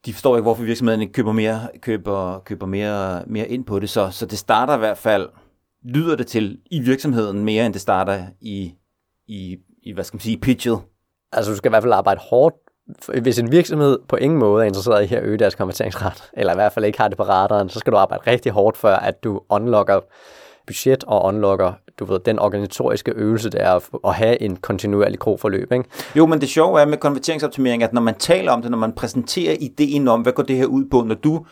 de 0.05 0.13
forstår 0.13 0.37
ikke, 0.37 0.43
hvorfor 0.43 0.63
virksomheden 0.63 1.01
ikke 1.01 1.13
køber 1.13 1.31
mere, 1.31 1.67
køber, 1.81 2.39
køber 2.39 2.65
mere, 2.65 3.23
mere 3.27 3.47
ind 3.47 3.65
på 3.65 3.79
det. 3.79 3.89
Så, 3.89 4.09
så 4.11 4.25
det 4.25 4.37
starter 4.37 4.75
i 4.75 4.79
hvert 4.79 4.97
fald, 4.97 5.29
lyder 5.87 6.15
det 6.15 6.27
til, 6.27 6.57
i 6.71 6.79
virksomheden 6.79 7.45
mere, 7.45 7.65
end 7.65 7.73
det 7.73 7.81
starter 7.81 8.25
i, 8.41 8.73
i, 9.27 9.57
i 9.83 9.93
hvad 9.93 10.03
skal 10.03 10.15
man 10.15 10.21
sige, 10.21 10.37
pitchet. 10.37 10.79
Altså 11.31 11.51
du 11.51 11.57
skal 11.57 11.69
i 11.69 11.71
hvert 11.71 11.83
fald 11.83 11.93
arbejde 11.93 12.19
hårdt 12.29 12.55
hvis 13.21 13.39
en 13.39 13.51
virksomhed 13.51 13.99
på 14.07 14.15
ingen 14.15 14.39
måde 14.39 14.63
er 14.63 14.67
interesseret 14.67 15.11
i 15.11 15.15
at 15.15 15.23
øge 15.23 15.37
deres 15.37 15.55
konverteringsret, 15.55 16.29
eller 16.37 16.53
i 16.53 16.55
hvert 16.55 16.73
fald 16.73 16.85
ikke 16.85 16.97
har 16.97 17.07
det 17.07 17.17
på 17.17 17.23
radaren, 17.23 17.69
så 17.69 17.79
skal 17.79 17.93
du 17.93 17.97
arbejde 17.97 18.31
rigtig 18.31 18.51
hårdt 18.51 18.77
for, 18.77 18.89
at 18.89 19.23
du 19.23 19.41
unlocker 19.49 19.99
budget 20.67 21.03
og 21.03 21.25
unlocker, 21.25 21.73
du 21.99 22.05
ved, 22.05 22.19
den 22.19 22.39
organisatoriske 22.39 23.11
øvelse, 23.11 23.49
der 23.49 23.59
er 23.59 24.07
at 24.07 24.15
have 24.15 24.41
en 24.41 24.55
kontinuerlig 24.55 25.19
krogforløb, 25.19 25.71
ikke? 25.71 25.85
Jo, 26.15 26.25
men 26.25 26.41
det 26.41 26.49
sjove 26.49 26.81
er 26.81 26.85
med 26.85 26.97
konverteringsoptimering, 26.97 27.83
at 27.83 27.93
når 27.93 28.01
man 28.01 28.15
taler 28.15 28.51
om 28.51 28.61
det, 28.61 28.71
når 28.71 28.77
man 28.77 28.93
præsenterer 28.93 29.55
ideen 29.59 30.07
om, 30.07 30.21
hvad 30.21 30.33
går 30.33 30.43
det 30.43 30.57
her 30.57 30.65
ud 30.65 30.85
på, 30.85 31.01
når 31.01 31.15
du 31.15 31.45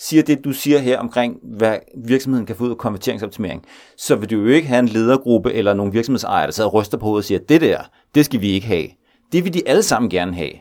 siger 0.00 0.22
det, 0.22 0.44
du 0.44 0.52
siger 0.52 0.78
her 0.78 0.98
omkring, 0.98 1.38
hvad 1.42 1.78
virksomheden 2.04 2.46
kan 2.46 2.56
få 2.56 2.64
ud 2.64 2.70
af 2.70 2.78
konverteringsoptimering, 2.78 3.64
så 3.96 4.16
vil 4.16 4.30
du 4.30 4.36
jo 4.36 4.46
ikke 4.46 4.68
have 4.68 4.78
en 4.78 4.88
ledergruppe 4.88 5.52
eller 5.52 5.74
nogle 5.74 5.92
virksomhedsejere, 5.92 6.46
der 6.46 6.52
sidder 6.52 6.70
og 6.70 6.74
ryster 6.74 6.98
på 6.98 7.04
hovedet 7.04 7.20
og 7.20 7.24
siger, 7.24 7.38
det 7.38 7.60
der, 7.60 7.78
det 8.14 8.24
skal 8.24 8.40
vi 8.40 8.50
ikke 8.50 8.66
have. 8.66 8.86
Det 9.32 9.44
vil 9.44 9.54
de 9.54 9.62
alle 9.66 9.82
sammen 9.82 10.10
gerne 10.10 10.34
have. 10.34 10.52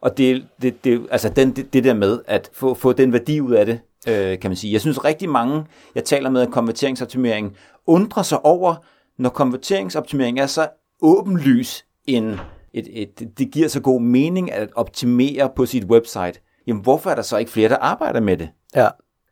Og 0.00 0.18
det, 0.18 0.44
det, 0.62 0.84
det, 0.84 1.06
altså 1.10 1.28
den, 1.28 1.50
det, 1.50 1.72
det 1.72 1.84
der 1.84 1.94
med 1.94 2.20
at 2.26 2.50
få, 2.52 2.74
få 2.74 2.92
den 2.92 3.12
værdi 3.12 3.40
ud 3.40 3.52
af 3.52 3.66
det, 3.66 3.80
øh, 4.08 4.38
kan 4.38 4.50
man 4.50 4.56
sige. 4.56 4.72
Jeg 4.72 4.80
synes 4.80 5.04
rigtig 5.04 5.28
mange, 5.28 5.64
jeg 5.94 6.04
taler 6.04 6.30
med 6.30 6.46
om 6.46 6.52
konverteringsoptimering, 6.52 7.56
undrer 7.86 8.22
sig 8.22 8.44
over, 8.44 8.74
når 9.18 9.30
konverteringsoptimering 9.30 10.40
er 10.40 10.46
så 10.46 10.68
åbenlys 11.02 11.84
en, 12.06 12.40
et, 12.74 12.88
et, 12.92 13.38
det 13.38 13.50
giver 13.50 13.68
så 13.68 13.80
god 13.80 14.00
mening 14.00 14.52
at 14.52 14.68
optimere 14.74 15.50
på 15.56 15.66
sit 15.66 15.84
website, 15.84 16.40
jamen 16.66 16.82
hvorfor 16.82 17.10
er 17.10 17.14
der 17.14 17.22
så 17.22 17.36
ikke 17.36 17.50
flere, 17.50 17.68
der 17.68 17.76
arbejder 17.76 18.20
med 18.20 18.36
det? 18.36 18.48
Ja. 18.76 18.88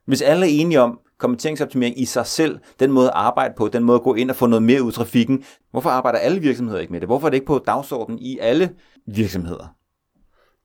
Hvis 0.07 0.23
alle 0.23 0.47
er 0.47 0.51
enige 0.51 0.81
om, 0.81 0.99
konverteringsoptimering 1.19 2.01
i 2.01 2.05
sig 2.05 2.27
selv, 2.27 2.59
den 2.81 2.93
måde 2.93 3.07
at 3.07 3.13
arbejde 3.15 3.55
på, 3.57 3.69
den 3.69 3.85
måde 3.85 3.97
at 3.97 4.03
gå 4.03 4.15
ind 4.15 4.31
og 4.31 4.37
få 4.37 4.47
noget 4.47 4.63
mere 4.63 4.83
ud 4.83 4.89
af 4.89 4.95
trafikken, 4.95 5.45
hvorfor 5.71 5.91
arbejder 5.91 6.19
alle 6.19 6.41
virksomheder 6.41 6.81
ikke 6.81 6.93
med 6.93 7.01
det? 7.01 7.09
Hvorfor 7.09 7.27
er 7.27 7.31
det 7.31 7.37
ikke 7.37 7.47
på 7.47 7.63
dagsordenen 7.67 8.19
i 8.19 8.39
alle 8.39 8.71
virksomheder? 9.07 9.75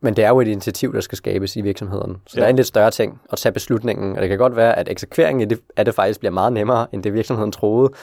Men 0.02 0.16
det 0.16 0.24
er 0.26 0.30
jo 0.30 0.42
et 0.42 0.48
initiativ, 0.48 0.94
der 0.94 1.02
skal 1.02 1.18
skabes 1.18 1.56
i 1.56 1.62
virksomheden. 1.62 2.18
Så 2.28 2.34
ja. 2.36 2.40
der 2.40 2.46
er 2.46 2.50
en 2.50 2.56
lidt 2.56 2.68
større 2.68 2.92
ting 2.92 3.22
at 3.32 3.38
tage 3.38 3.54
beslutningen. 3.54 4.16
Og 4.16 4.22
det 4.22 4.30
kan 4.30 4.38
godt 4.38 4.56
være, 4.56 4.80
at 4.80 4.90
eksekveringen 4.90 5.42
af 5.42 5.50
det, 5.50 5.60
af 5.78 5.86
det 5.86 5.96
faktisk 5.96 6.20
bliver 6.20 6.32
meget 6.32 6.54
nemmere, 6.54 6.88
end 6.94 7.04
det 7.04 7.14
virksomheden 7.14 7.52
troede. 7.52 7.94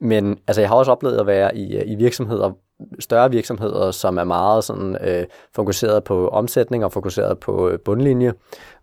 Men 0.00 0.38
altså, 0.46 0.60
jeg 0.60 0.68
har 0.70 0.76
også 0.76 0.92
oplevet 0.92 1.18
at 1.18 1.26
være 1.26 1.56
i, 1.56 1.82
i 1.82 1.94
virksomheder, 1.94 2.52
større 2.98 3.30
virksomheder, 3.30 3.90
som 3.90 4.18
er 4.18 4.24
meget 4.24 4.64
sådan, 4.64 4.96
øh, 5.00 5.24
fokuseret 5.54 6.04
på 6.04 6.28
omsætning 6.28 6.84
og 6.84 6.92
fokuseret 6.92 7.38
på 7.38 7.68
øh, 7.68 7.78
bundlinje, 7.78 8.32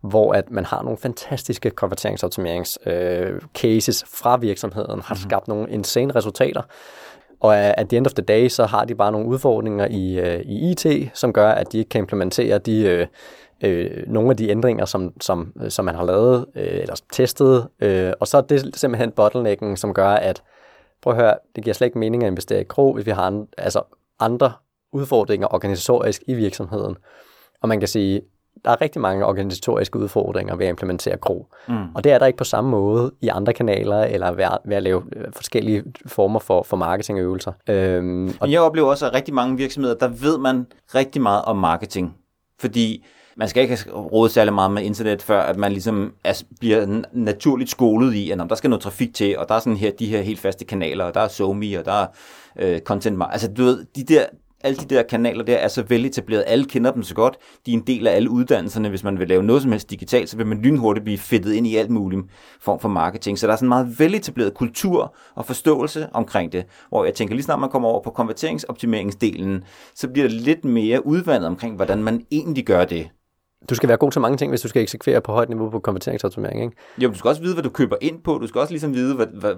hvor 0.01 0.33
at 0.33 0.51
man 0.51 0.65
har 0.65 0.83
nogle 0.83 0.97
fantastiske 0.97 1.69
konverteringsoptimerings 1.69 2.79
øh, 2.85 3.41
cases 3.53 4.05
fra 4.13 4.37
virksomheden, 4.37 4.89
har 4.89 5.15
mm-hmm. 5.15 5.29
skabt 5.29 5.47
nogle 5.47 5.69
insane 5.69 6.15
resultater. 6.15 6.61
Og 7.39 7.57
at 7.57 7.89
the 7.89 7.97
end 7.97 8.05
of 8.05 8.13
the 8.13 8.23
day, 8.23 8.47
så 8.47 8.65
har 8.65 8.85
de 8.85 8.95
bare 8.95 9.11
nogle 9.11 9.27
udfordringer 9.27 9.87
i, 9.89 10.19
øh, 10.19 10.39
i 10.41 10.71
IT, 10.71 11.11
som 11.13 11.33
gør, 11.33 11.49
at 11.49 11.71
de 11.71 11.77
ikke 11.77 11.89
kan 11.89 12.01
implementere 12.01 12.57
de, 12.57 12.81
øh, 12.81 13.07
øh, 13.63 14.03
nogle 14.07 14.29
af 14.29 14.37
de 14.37 14.49
ændringer, 14.49 14.85
som, 14.85 15.13
som, 15.21 15.53
som 15.69 15.85
man 15.85 15.95
har 15.95 16.05
lavet 16.05 16.45
øh, 16.55 16.77
eller 16.81 17.01
testet. 17.11 17.67
Øh, 17.79 18.13
og 18.19 18.27
så 18.27 18.37
er 18.37 18.41
det 18.41 18.75
simpelthen 18.75 19.11
bottlenecken, 19.11 19.77
som 19.77 19.93
gør, 19.93 20.09
at 20.09 20.43
prøv 21.01 21.13
at 21.13 21.19
høre, 21.19 21.35
det 21.55 21.63
giver 21.63 21.73
slet 21.73 21.87
ikke 21.87 21.99
mening 21.99 22.23
at 22.23 22.27
investere 22.27 22.61
i 22.61 22.63
Kro, 22.63 22.93
hvis 22.93 23.05
vi 23.05 23.11
har 23.11 23.27
en, 23.27 23.47
altså 23.57 23.81
andre 24.19 24.51
udfordringer 24.93 25.53
organisatorisk 25.53 26.23
i 26.27 26.33
virksomheden. 26.33 26.97
Og 27.61 27.69
man 27.69 27.79
kan 27.79 27.87
sige, 27.87 28.21
der 28.65 28.71
er 28.71 28.81
rigtig 28.81 29.01
mange 29.01 29.25
organisatoriske 29.25 29.99
udfordringer 29.99 30.55
ved 30.55 30.65
at 30.65 30.69
implementere 30.69 31.17
Kro. 31.17 31.47
Mm. 31.67 31.95
Og 31.95 32.03
det 32.03 32.11
er 32.11 32.19
der 32.19 32.25
ikke 32.25 32.37
på 32.37 32.43
samme 32.43 32.69
måde 32.69 33.11
i 33.21 33.27
andre 33.27 33.53
kanaler, 33.53 34.03
eller 34.03 34.31
ved 34.31 34.43
at, 34.43 34.57
ved 34.65 34.75
at 34.75 34.83
lave 34.83 35.03
øh, 35.15 35.25
forskellige 35.35 35.83
former 36.05 36.39
for, 36.39 36.63
for 36.63 36.77
marketingøvelser. 36.77 37.51
Øhm, 37.69 38.33
og 38.39 38.51
jeg 38.51 38.61
oplever 38.61 38.89
også, 38.89 39.05
at 39.05 39.13
rigtig 39.13 39.33
mange 39.33 39.57
virksomheder, 39.57 39.95
der 39.95 40.07
ved 40.07 40.37
man 40.37 40.67
rigtig 40.95 41.21
meget 41.21 41.41
om 41.45 41.57
marketing. 41.57 42.15
Fordi 42.59 43.05
man 43.37 43.47
skal 43.47 43.63
ikke 43.63 43.91
råde 43.91 44.29
særlig 44.29 44.53
meget 44.53 44.71
med 44.71 44.83
internet, 44.83 45.21
før 45.21 45.41
at 45.41 45.57
man 45.57 45.71
ligesom 45.71 46.13
er, 46.23 46.43
bliver 46.59 47.03
naturligt 47.13 47.69
skolet 47.69 48.13
i, 48.13 48.31
at 48.31 48.39
der 48.49 48.55
skal 48.55 48.69
noget 48.69 48.83
trafik 48.83 49.13
til, 49.13 49.37
og 49.37 49.49
der 49.49 49.55
er 49.55 49.59
sådan 49.59 49.77
her, 49.77 49.91
de 49.99 50.05
her 50.05 50.21
helt 50.21 50.39
faste 50.39 50.65
kanaler, 50.65 51.05
og 51.05 51.13
der 51.13 51.19
er 51.21 51.27
SoMe, 51.27 51.79
og 51.79 51.85
der 51.85 51.91
er 51.91 52.07
øh, 52.59 52.79
content, 52.79 53.23
altså 53.31 53.51
du 53.51 53.63
ved, 53.63 53.85
de 53.95 54.03
der 54.03 54.25
alle 54.61 54.77
de 54.77 54.95
der 54.95 55.03
kanaler 55.03 55.43
der 55.43 55.55
er 55.55 55.67
så 55.67 55.83
veletableret. 55.87 56.43
Alle 56.47 56.65
kender 56.65 56.91
dem 56.91 57.03
så 57.03 57.15
godt. 57.15 57.37
De 57.65 57.71
er 57.71 57.77
en 57.77 57.83
del 57.87 58.07
af 58.07 58.15
alle 58.15 58.29
uddannelserne. 58.29 58.89
Hvis 58.89 59.03
man 59.03 59.19
vil 59.19 59.27
lave 59.27 59.43
noget 59.43 59.61
som 59.61 59.71
helst 59.71 59.89
digitalt, 59.89 60.29
så 60.29 60.37
vil 60.37 60.45
man 60.45 60.61
lynhurtigt 60.61 61.03
blive 61.03 61.17
fedtet 61.17 61.53
ind 61.53 61.67
i 61.67 61.75
alt 61.75 61.89
muligt 61.89 62.21
form 62.61 62.79
for 62.79 62.89
marketing. 62.89 63.39
Så 63.39 63.47
der 63.47 63.53
er 63.53 63.57
sådan 63.57 63.65
en 63.65 63.69
meget 63.69 63.99
veletableret 63.99 64.53
kultur 64.53 65.15
og 65.35 65.45
forståelse 65.45 66.07
omkring 66.13 66.51
det. 66.51 66.65
Hvor 66.89 67.05
jeg 67.05 67.13
tænker, 67.13 67.35
lige 67.35 67.43
snart 67.43 67.59
man 67.59 67.69
kommer 67.69 67.89
over 67.89 68.03
på 68.03 68.09
konverteringsoptimeringsdelen, 68.09 69.63
så 69.95 70.07
bliver 70.07 70.27
det 70.27 70.41
lidt 70.41 70.65
mere 70.65 71.05
udvandet 71.05 71.47
omkring, 71.47 71.75
hvordan 71.75 72.03
man 72.03 72.25
egentlig 72.31 72.65
gør 72.65 72.85
det 72.85 73.07
du 73.69 73.75
skal 73.75 73.89
være 73.89 73.97
god 73.97 74.11
til 74.11 74.21
mange 74.21 74.37
ting, 74.37 74.51
hvis 74.51 74.61
du 74.61 74.67
skal 74.67 74.81
eksekvere 74.81 75.21
på 75.21 75.31
højt 75.31 75.49
niveau 75.49 75.69
på 75.69 75.79
konverteringsoptimering, 75.79 76.63
ikke? 76.63 76.75
Jo, 76.97 77.09
du 77.09 77.17
skal 77.17 77.29
også 77.29 77.41
vide, 77.41 77.53
hvad 77.53 77.63
du 77.63 77.69
køber 77.69 77.95
ind 78.01 78.23
på. 78.23 78.37
Du 78.37 78.47
skal 78.47 78.61
også 78.61 78.73
ligesom 78.73 78.93
vide, 78.93 79.15
hvad, 79.15 79.27
hvad, 79.27 79.53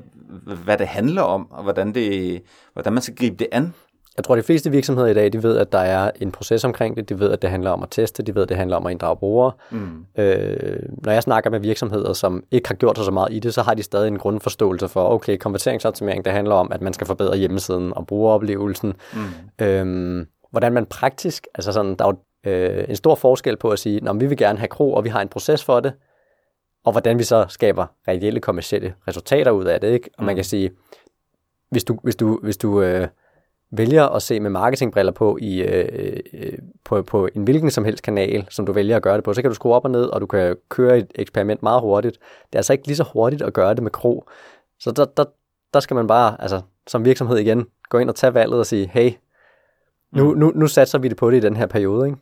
hvad 0.64 0.78
det 0.78 0.88
handler 0.88 1.22
om, 1.22 1.52
og 1.52 1.64
hvordan, 1.64 1.94
det, 1.94 2.42
hvordan 2.74 2.94
man 2.94 3.02
skal 3.02 3.16
gribe 3.16 3.36
det 3.36 3.48
an. 3.52 3.74
Jeg 4.18 4.24
tror, 4.24 4.36
at 4.36 4.38
de 4.38 4.44
fleste 4.44 4.72
virksomheder 4.72 5.08
i 5.08 5.14
dag, 5.14 5.34
de 5.34 5.44
ved, 5.44 5.58
at 5.58 5.72
der 5.72 5.80
er 5.80 6.12
en 6.22 6.32
proces 6.32 6.64
omkring 6.64 6.96
det. 6.98 7.10
De 7.10 7.20
ved, 7.20 7.32
at 7.32 7.42
det 7.42 7.50
handler 7.50 7.72
om 7.72 7.84
at 7.84 7.90
teste. 7.92 8.24
De 8.24 8.36
ved, 8.36 8.44
at 8.44 8.50
det 8.50 8.58
handler 8.58 8.78
om 8.78 8.86
at 8.86 8.92
inddrage 8.92 9.16
brugere. 9.16 9.52
Mm. 9.72 10.06
Øh, 10.18 10.80
når 11.04 11.12
jeg 11.12 11.24
snakker 11.24 11.50
med 11.50 11.60
virksomheder, 11.60 12.14
som 12.14 12.44
ikke 12.52 12.68
har 12.68 12.76
gjort 12.76 12.98
sig 12.98 13.06
så 13.06 13.12
meget 13.12 13.34
i 13.34 13.40
det, 13.40 13.54
så 13.54 13.62
har 13.62 13.74
de 13.74 13.84
stadig 13.84 14.08
en 14.08 14.18
grundforståelse 14.18 14.88
for, 14.88 15.10
okay, 15.10 15.38
konverteringsoptimering, 15.38 16.26
det 16.26 16.34
handler 16.34 16.56
om, 16.56 16.72
at 16.72 16.82
man 16.82 16.94
skal 16.94 17.08
forbedre 17.08 17.38
hjemmesiden 17.38 17.94
og 17.94 18.08
brugeroplevelsen. 18.08 18.94
Mm. 19.14 19.66
Øh, 19.66 20.26
hvordan 20.52 20.74
man 20.74 20.86
praktisk, 20.86 21.48
altså 21.56 21.72
sådan, 21.72 21.96
der 21.96 22.06
er 22.06 22.10
jo 22.10 22.18
øh, 22.44 22.86
en 22.90 22.96
stor 22.96 23.16
forskel 23.16 23.58
på 23.58 23.70
at 23.70 23.80
sige, 23.80 24.10
at 24.10 24.20
vi 24.20 24.26
vil 24.26 24.38
gerne 24.38 24.60
have 24.60 24.68
kro, 24.68 24.94
og 24.94 25.04
vi 25.04 25.10
har 25.10 25.22
en 25.22 25.30
proces 25.30 25.64
for 25.64 25.80
det, 25.80 25.94
og 26.86 26.92
hvordan 26.92 27.18
vi 27.18 27.24
så 27.24 27.46
skaber 27.50 27.86
reelle 28.08 28.40
kommersielle 28.40 28.94
resultater 29.08 29.52
ud 29.52 29.66
af 29.66 29.82
det. 29.82 29.92
Ikke? 29.94 30.10
Og 30.18 30.24
mm. 30.24 30.26
man 30.26 30.36
kan 30.36 30.46
sige, 30.46 30.72
hvis 31.70 31.84
du, 31.84 32.00
hvis 32.04 32.16
du, 32.16 32.40
hvis 32.44 32.58
du 32.58 32.82
øh, 32.82 33.08
vælger 33.72 34.06
at 34.06 34.22
se 34.22 34.40
med 34.40 34.50
marketingbriller 34.50 35.12
på 35.12 35.38
i 35.42 35.62
øh, 35.62 36.20
øh, 36.34 36.58
på, 36.86 37.02
på 37.02 37.30
en 37.36 37.44
hvilken 37.44 37.72
som 37.72 37.86
helst 37.86 38.04
kanal, 38.04 38.48
som 38.50 38.66
du 38.66 38.72
vælger 38.72 38.96
at 38.96 39.04
gøre 39.04 39.16
det 39.16 39.24
på, 39.24 39.34
så 39.34 39.42
kan 39.42 39.52
du 39.52 39.56
skrue 39.56 39.74
op 39.74 39.86
og 39.86 39.92
ned, 39.92 40.04
og 40.04 40.22
du 40.22 40.26
kan 40.26 40.56
køre 40.70 40.98
et 40.98 41.12
eksperiment 41.16 41.64
meget 41.64 41.82
hurtigt. 41.82 42.18
Det 42.20 42.56
er 42.56 42.60
altså 42.60 42.74
ikke 42.74 42.88
lige 42.88 42.98
så 42.98 43.06
hurtigt 43.14 43.42
at 43.42 43.54
gøre 43.54 43.74
det 43.74 43.84
med 43.84 43.92
kro. 43.92 44.30
Så 44.80 44.92
der, 44.92 45.06
der, 45.06 45.26
der 45.74 45.80
skal 45.80 45.96
man 45.96 46.08
bare, 46.08 46.42
altså 46.42 46.62
som 46.88 47.06
virksomhed 47.06 47.38
igen, 47.38 47.66
gå 47.90 47.98
ind 47.98 48.10
og 48.10 48.16
tage 48.16 48.34
valget 48.34 48.60
og 48.60 48.66
sige, 48.66 48.90
hey, 48.94 49.12
nu, 50.12 50.34
mm. 50.34 50.40
nu, 50.40 50.52
nu 50.56 50.68
satser 50.68 51.00
vi 51.00 51.08
det 51.08 51.18
på 51.18 51.32
det 51.32 51.38
i 51.38 51.40
den 51.40 51.56
her 51.56 51.66
periode, 51.66 52.08
ikke? 52.08 52.18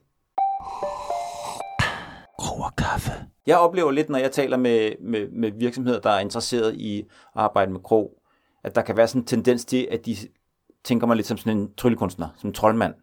Og 2.67 2.75
kaffe. 2.75 3.11
Jeg 3.47 3.57
oplever 3.57 3.91
lidt, 3.91 4.09
når 4.09 4.19
jeg 4.19 4.31
taler 4.31 4.57
med, 4.57 4.91
med, 5.01 5.27
med 5.29 5.51
virksomheder, 5.51 5.99
der 5.99 6.09
er 6.09 6.19
interesseret 6.19 6.75
i 6.75 6.99
at 6.99 7.05
arbejde 7.35 7.71
med 7.71 7.79
krog, 7.79 8.11
at 8.63 8.75
der 8.75 8.81
kan 8.81 8.97
være 8.97 9.07
sådan 9.07 9.21
en 9.21 9.25
tendens 9.25 9.65
til, 9.65 9.87
at 9.91 10.05
de 10.05 10.15
tænker 10.83 11.07
mig 11.07 11.15
lidt 11.15 11.27
som 11.27 11.37
sådan 11.37 11.57
en 11.57 11.73
tryllekunstner, 11.73 12.27
som 12.37 12.49
en 12.49 12.53
troldmand. 12.53 12.93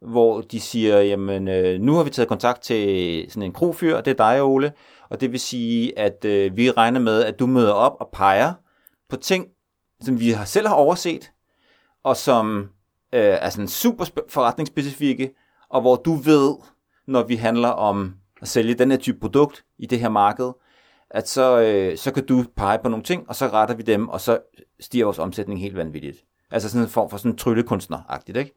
Hvor 0.00 0.40
de 0.40 0.60
siger, 0.60 1.00
jamen 1.00 1.48
øh, 1.48 1.80
nu 1.80 1.94
har 1.94 2.02
vi 2.02 2.10
taget 2.10 2.28
kontakt 2.28 2.62
til 2.62 3.24
sådan 3.28 3.42
en 3.42 3.52
krofyr, 3.52 4.00
det 4.00 4.10
er 4.10 4.30
dig, 4.32 4.42
Ole, 4.42 4.72
og 5.10 5.20
det 5.20 5.32
vil 5.32 5.40
sige, 5.40 5.98
at 5.98 6.24
øh, 6.24 6.56
vi 6.56 6.70
regner 6.70 7.00
med, 7.00 7.24
at 7.24 7.38
du 7.38 7.46
møder 7.46 7.72
op 7.72 7.96
og 8.00 8.08
peger 8.12 8.52
på 9.08 9.16
ting, 9.16 9.46
som 10.00 10.20
vi 10.20 10.30
har 10.30 10.44
selv 10.44 10.68
har 10.68 10.74
overset, 10.74 11.32
og 12.04 12.16
som 12.16 12.58
øh, 13.12 13.20
er 13.20 13.50
sådan 13.50 13.68
super 13.68 14.04
forretningsspecifikke, 14.28 15.30
og 15.70 15.80
hvor 15.80 15.96
du 15.96 16.14
ved, 16.14 16.54
når 17.06 17.22
vi 17.22 17.36
handler 17.36 17.68
om 17.68 18.14
at 18.42 18.48
sælge 18.48 18.74
den 18.74 18.90
her 18.90 18.98
type 18.98 19.20
produkt 19.20 19.64
i 19.78 19.86
det 19.86 20.00
her 20.00 20.08
marked, 20.08 20.52
at 21.10 21.28
så, 21.28 21.60
øh, 21.60 21.98
så 21.98 22.10
kan 22.12 22.26
du 22.26 22.44
pege 22.56 22.78
på 22.82 22.88
nogle 22.88 23.04
ting, 23.04 23.28
og 23.28 23.36
så 23.36 23.46
retter 23.46 23.74
vi 23.74 23.82
dem, 23.82 24.08
og 24.08 24.20
så 24.20 24.38
stiger 24.80 25.04
vores 25.04 25.18
omsætning 25.18 25.60
helt 25.60 25.76
vanvittigt. 25.76 26.24
Altså 26.50 26.68
sådan 26.68 26.84
en 26.84 26.90
form 26.90 27.10
for 27.10 27.16
sådan 27.16 27.38
tryllekunstner-agtigt, 27.38 28.38
ikke? 28.38 28.54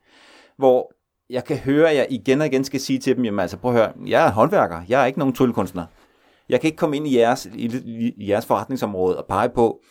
Hvor 0.58 0.94
jeg 1.30 1.44
kan 1.44 1.58
høre, 1.58 1.90
at 1.90 1.96
jeg 1.96 2.08
igen 2.10 2.42
og 2.42 2.48
igen 2.48 2.64
skal 2.64 2.80
sige 2.80 3.00
til 3.00 3.16
dem, 3.16 3.26
jamen 3.26 3.40
altså 3.40 3.58
prøv 3.58 3.76
at 3.76 3.78
høre, 3.78 3.94
jeg 4.06 4.28
er 4.28 4.32
håndværker, 4.32 4.82
jeg 4.90 5.02
er 5.02 5.06
ikke 5.06 5.20
nogen 5.20 5.36
tryllekunstner. 5.36 5.86
Jeg 6.50 6.62
kan 6.62 6.68
ikke 6.68 6.78
komme 6.78 6.96
ind 6.96 7.08
i 7.08 7.18
jeres, 7.18 7.46
i, 7.56 7.66
i 8.18 8.30
jeres 8.30 8.46
forretningsområde 8.46 9.18
og 9.18 9.26
pege 9.26 9.50
på, 9.50 9.82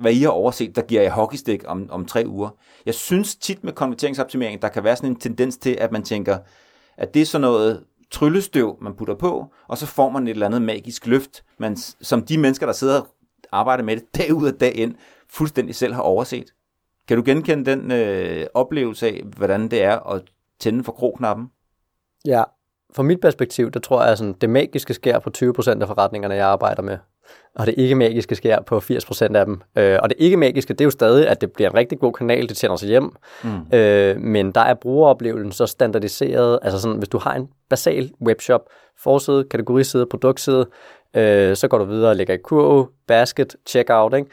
hvad 0.00 0.12
I 0.12 0.22
har 0.22 0.28
overset, 0.28 0.76
der 0.76 0.82
giver 0.82 1.02
jeg 1.02 1.12
hockeystik 1.12 1.64
om, 1.66 1.86
om 1.90 2.04
tre 2.04 2.24
uger. 2.26 2.50
Jeg 2.86 2.94
synes 2.94 3.36
tit 3.36 3.64
med 3.64 3.72
konverteringsoptimering, 3.72 4.62
der 4.62 4.68
kan 4.68 4.84
være 4.84 4.96
sådan 4.96 5.10
en 5.10 5.16
tendens 5.16 5.56
til, 5.56 5.76
at 5.80 5.92
man 5.92 6.02
tænker, 6.02 6.38
at 6.98 7.14
det 7.14 7.22
er 7.22 7.26
sådan 7.26 7.40
noget 7.40 7.84
tryllestøv, 8.10 8.76
man 8.80 8.94
putter 8.94 9.14
på, 9.14 9.46
og 9.68 9.78
så 9.78 9.86
får 9.86 10.08
man 10.08 10.26
et 10.26 10.30
eller 10.30 10.46
andet 10.46 10.62
magisk 10.62 11.06
løft, 11.06 11.44
man, 11.58 11.76
som 12.00 12.22
de 12.22 12.38
mennesker, 12.38 12.66
der 12.66 12.72
sidder 12.72 13.00
og 13.00 13.06
arbejder 13.52 13.84
med 13.84 13.96
det 13.96 14.04
dag 14.18 14.34
ud 14.34 14.52
og 14.52 14.60
dag 14.60 14.76
ind, 14.76 14.94
fuldstændig 15.28 15.74
selv 15.74 15.94
har 15.94 16.02
overset. 16.02 16.54
Kan 17.08 17.16
du 17.16 17.22
genkende 17.26 17.70
den 17.70 17.90
øh, 17.90 18.46
oplevelse 18.54 19.06
af, 19.06 19.22
hvordan 19.36 19.68
det 19.68 19.82
er 19.82 19.98
at 19.98 20.22
tænde 20.58 20.84
for 20.84 20.92
kroknappen? 20.92 21.50
Ja, 22.24 22.42
fra 22.94 23.02
mit 23.02 23.20
perspektiv, 23.20 23.70
der 23.70 23.80
tror 23.80 24.02
jeg, 24.02 24.12
at 24.12 24.34
det 24.40 24.50
magiske 24.50 24.94
sker 24.94 25.18
på 25.18 25.30
20% 25.38 25.42
af 25.80 25.86
forretningerne, 25.86 26.34
jeg 26.34 26.46
arbejder 26.46 26.82
med 26.82 26.98
og 27.54 27.66
det 27.66 27.74
ikke 27.78 27.94
magiske 27.94 28.34
sker 28.34 28.60
på 28.62 28.78
80% 28.78 29.36
af 29.36 29.46
dem. 29.46 29.60
Øh, 29.76 29.98
og 30.02 30.08
det 30.08 30.16
ikke 30.18 30.36
magiske, 30.36 30.72
det 30.72 30.80
er 30.80 30.84
jo 30.84 30.90
stadig, 30.90 31.28
at 31.28 31.40
det 31.40 31.52
bliver 31.52 31.70
en 31.70 31.76
rigtig 31.76 31.98
god 31.98 32.12
kanal, 32.12 32.48
det 32.48 32.56
tjener 32.56 32.76
sig 32.76 32.88
hjem. 32.88 33.16
Mm. 33.44 33.76
Øh, 33.76 34.20
men 34.20 34.52
der 34.52 34.60
er 34.60 34.74
brugeroplevelsen 34.74 35.52
så 35.52 35.66
standardiseret, 35.66 36.58
altså 36.62 36.80
sådan, 36.80 36.98
hvis 36.98 37.08
du 37.08 37.18
har 37.18 37.34
en 37.34 37.48
basal 37.70 38.10
webshop, 38.26 38.60
forside, 39.02 39.44
kategoriside, 39.44 40.06
produktside, 40.06 40.66
øh, 41.16 41.56
så 41.56 41.68
går 41.68 41.78
du 41.78 41.84
videre 41.84 42.10
og 42.10 42.16
lægger 42.16 42.34
i 42.34 42.38
kurve, 42.44 42.88
basket, 43.06 43.56
checkout, 43.66 44.14
ikke? 44.14 44.30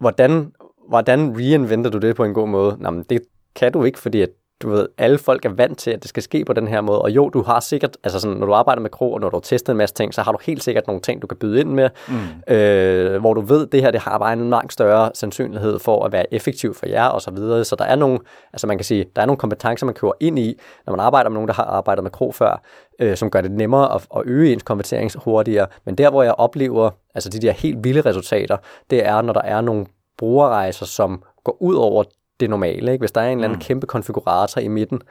Hvordan, 0.00 0.52
hvordan 0.88 1.36
reinventer 1.38 1.90
du 1.90 1.98
det 1.98 2.16
på 2.16 2.24
en 2.24 2.34
god 2.34 2.48
måde? 2.48 2.76
Nå, 2.80 2.90
men 2.90 3.04
det 3.10 3.22
kan 3.54 3.72
du 3.72 3.84
ikke, 3.84 3.98
fordi 3.98 4.22
at 4.22 4.30
du 4.62 4.70
ved, 4.70 4.88
alle 4.98 5.18
folk 5.18 5.44
er 5.44 5.48
vant 5.48 5.78
til, 5.78 5.90
at 5.90 6.02
det 6.02 6.08
skal 6.08 6.22
ske 6.22 6.44
på 6.44 6.52
den 6.52 6.68
her 6.68 6.80
måde. 6.80 7.02
Og 7.02 7.10
jo, 7.10 7.28
du 7.28 7.42
har 7.42 7.60
sikkert, 7.60 7.96
altså 8.04 8.20
sådan, 8.20 8.36
når 8.36 8.46
du 8.46 8.52
arbejder 8.52 8.82
med 8.82 8.90
kro, 8.90 9.12
og 9.12 9.20
når 9.20 9.30
du 9.30 9.36
har 9.36 9.40
testet 9.40 9.72
en 9.72 9.76
masse 9.76 9.94
ting, 9.94 10.14
så 10.14 10.22
har 10.22 10.32
du 10.32 10.38
helt 10.42 10.62
sikkert 10.64 10.86
nogle 10.86 11.02
ting, 11.02 11.22
du 11.22 11.26
kan 11.26 11.36
byde 11.36 11.60
ind 11.60 11.70
med, 11.70 11.90
mm. 12.08 12.54
øh, 12.54 13.20
hvor 13.20 13.34
du 13.34 13.40
ved, 13.40 13.66
at 13.66 13.72
det 13.72 13.82
her 13.82 13.90
det 13.90 14.00
har 14.00 14.18
bare 14.18 14.32
en 14.32 14.50
langt 14.50 14.72
større 14.72 15.10
sandsynlighed 15.14 15.78
for 15.78 16.04
at 16.04 16.12
være 16.12 16.34
effektivt 16.34 16.76
for 16.76 16.86
jer, 16.86 17.04
og 17.06 17.22
så 17.22 17.30
videre. 17.30 17.64
Så 17.64 17.76
der 17.76 17.84
er 17.84 17.96
nogle, 17.96 18.18
altså 18.52 18.66
man 18.66 18.78
kan 18.78 18.84
sige, 18.84 19.06
der 19.16 19.22
er 19.22 19.26
nogle 19.26 19.38
kompetencer, 19.38 19.86
man 19.86 19.94
kører 19.94 20.12
ind 20.20 20.38
i, 20.38 20.58
når 20.86 20.96
man 20.96 21.00
arbejder 21.00 21.30
med 21.30 21.34
nogen, 21.34 21.48
der 21.48 21.54
har 21.54 21.64
arbejdet 21.64 22.02
med 22.02 22.10
kro 22.10 22.32
før, 22.32 22.62
øh, 22.98 23.16
som 23.16 23.30
gør 23.30 23.40
det 23.40 23.50
nemmere 23.50 23.94
at, 23.94 24.06
at 24.16 24.22
øge 24.24 24.52
ens 24.52 24.62
konvertering 24.62 25.10
hurtigere. 25.16 25.66
Men 25.84 25.94
der, 25.94 26.10
hvor 26.10 26.22
jeg 26.22 26.34
oplever, 26.38 26.90
altså 27.14 27.30
de 27.30 27.38
der 27.38 27.52
helt 27.52 27.84
vilde 27.84 28.00
resultater, 28.00 28.56
det 28.90 29.06
er, 29.06 29.22
når 29.22 29.32
der 29.32 29.42
er 29.42 29.60
nogle 29.60 29.86
brugerrejser, 30.18 30.86
som 30.86 31.22
går 31.44 31.56
ud 31.62 31.74
over 31.74 32.04
det 32.40 32.50
normale. 32.50 32.92
Ikke? 32.92 33.02
Hvis 33.02 33.12
der 33.12 33.20
er 33.20 33.26
en 33.28 33.38
eller 33.38 33.44
anden 33.44 33.56
mm. 33.56 33.62
kæmpe 33.62 33.86
konfigurator 33.86 34.60
i 34.60 34.68
midten 34.68 35.02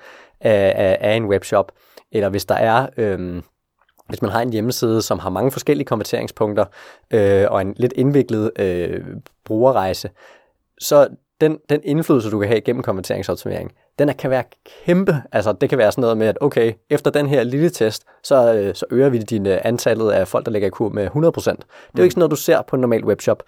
af, 0.42 0.74
af, 0.76 0.98
af 1.12 1.16
en 1.16 1.26
webshop, 1.26 1.72
eller 2.12 2.30
hvis 2.30 2.46
der 2.46 2.56
er... 2.56 2.88
Øhm, 2.98 3.44
hvis 4.10 4.22
man 4.22 4.32
har 4.32 4.42
en 4.42 4.52
hjemmeside, 4.52 5.02
som 5.02 5.20
har 5.20 5.30
mange 5.30 5.52
forskellige 5.52 5.86
konverteringspunkter 5.86 6.66
øh, 7.14 7.46
og 7.50 7.62
en 7.62 7.74
lidt 7.78 7.94
indviklet 7.94 8.52
øh, 8.60 9.04
brugerrejse, 9.46 10.10
så 10.80 11.08
den, 11.42 11.58
den 11.70 11.82
indflydelse, 11.84 12.32
du 12.32 12.40
kan 12.40 12.48
have 12.48 12.62
gennem 12.62 12.84
konverteringsoptimering, 12.84 13.72
den 14.00 14.10
er, 14.10 14.14
kan 14.14 14.30
være 14.30 14.44
kæmpe. 14.86 15.24
Altså, 15.32 15.54
det 15.62 15.70
kan 15.70 15.78
være 15.78 15.92
sådan 15.92 16.02
noget 16.02 16.18
med, 16.18 16.28
at 16.28 16.38
okay, 16.42 16.74
efter 16.90 17.12
den 17.12 17.28
her 17.28 17.44
lille 17.44 17.70
test, 17.70 18.04
så, 18.24 18.54
øh, 18.54 18.76
så 18.76 18.86
øger 18.92 19.10
vi 19.10 19.18
din 19.18 19.48
øh, 19.48 19.62
antallet 19.64 20.12
af 20.12 20.28
folk, 20.28 20.46
der 20.46 20.52
lægger 20.52 20.68
i 20.68 20.70
kur 20.70 20.90
med 20.90 21.08
100%. 21.08 21.16
Det 21.16 21.20
er 21.20 21.56
jo 21.98 22.04
ikke 22.04 22.12
sådan 22.12 22.20
noget, 22.20 22.32
du 22.32 22.36
ser 22.36 22.62
på 22.62 22.76
en 22.76 22.82
normal 22.82 23.06
webshop. 23.06 23.44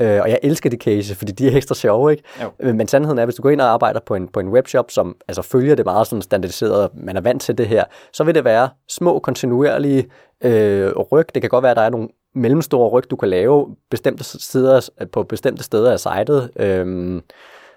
Øh, 0.00 0.20
og 0.22 0.30
jeg 0.30 0.38
elsker 0.42 0.70
de 0.70 0.76
cases, 0.76 1.16
fordi 1.16 1.32
de 1.32 1.48
er 1.48 1.56
ekstra 1.56 1.74
sjove, 1.74 2.10
ikke? 2.10 2.22
Jo. 2.42 2.50
Øh, 2.60 2.74
men 2.74 2.88
sandheden 2.88 3.18
er, 3.18 3.24
hvis 3.24 3.34
du 3.34 3.42
går 3.42 3.50
ind 3.50 3.60
og 3.60 3.66
arbejder 3.66 4.00
på 4.06 4.14
en, 4.14 4.28
på 4.28 4.40
en 4.40 4.48
webshop, 4.48 4.90
som 4.90 5.16
altså 5.28 5.42
følger 5.42 5.74
det 5.74 5.84
meget 5.84 6.06
sådan 6.06 6.22
standardiseret, 6.22 6.90
man 6.94 7.16
er 7.16 7.20
vant 7.20 7.42
til 7.42 7.58
det 7.58 7.66
her, 7.66 7.84
så 8.12 8.24
vil 8.24 8.34
det 8.34 8.44
være 8.44 8.68
små, 8.88 9.18
kontinuerlige 9.18 10.06
øh, 10.44 10.90
ryg. 10.90 11.34
Det 11.34 11.42
kan 11.42 11.50
godt 11.50 11.62
være, 11.62 11.70
at 11.70 11.76
der 11.76 11.82
er 11.82 11.90
nogle 11.90 12.08
mellemstore 12.34 12.88
ryg, 12.88 13.10
du 13.10 13.16
kan 13.16 13.28
lave 13.28 13.76
bestemte 13.90 14.24
steder, 14.24 14.88
på 15.12 15.22
bestemte 15.22 15.62
steder 15.62 15.92
af 15.92 16.00
sitet. 16.00 16.50
Øh, 16.56 17.22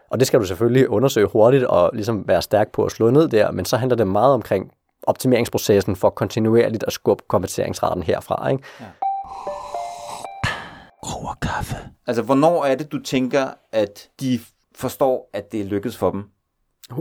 og 0.10 0.20
det 0.20 0.28
skal 0.28 0.40
du 0.40 0.46
selvfølgelig 0.46 0.90
undersøge 0.90 1.28
hurtigt 1.28 1.64
og 1.64 1.92
ligesom 1.94 2.28
være 2.28 2.42
stærk 2.42 2.72
på 2.72 2.86
at 2.86 2.92
slå 2.92 3.10
ned 3.10 3.28
der, 3.28 3.52
men 3.52 3.66
så 3.66 3.78
handler 3.78 3.96
det 3.96 4.08
meget 4.08 4.34
omkring 4.34 4.72
optimeringsprocessen 5.04 5.96
for 5.96 6.10
kontinuerligt 6.10 6.84
at 6.88 6.94
skubbe 6.94 7.24
konverteringsraten 7.28 8.04
herfra. 8.04 8.50
Ikke? 8.50 8.64
Ja. 8.80 8.86
Over 11.16 11.34
kaffe. 11.42 11.76
Altså, 12.08 12.22
hvornår 12.24 12.66
er 12.66 12.76
det, 12.76 12.92
du 12.92 13.00
tænker, 13.02 13.48
at 13.72 14.10
de 14.20 14.40
forstår, 14.76 15.30
at 15.34 15.52
det 15.52 15.62
er 15.62 15.66
lykkedes 15.66 15.98
for 15.98 16.12
dem, 16.12 16.24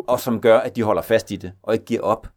og 0.09 0.21
som 0.21 0.41
gør, 0.41 0.59
at 0.59 0.77
de 0.77 0.83
holder 0.83 1.03
fast 1.03 1.31
i 1.31 1.37
det, 1.37 1.53
og 1.63 1.75
ikke 1.75 1.85
giver 1.85 2.03
op? 2.03 2.29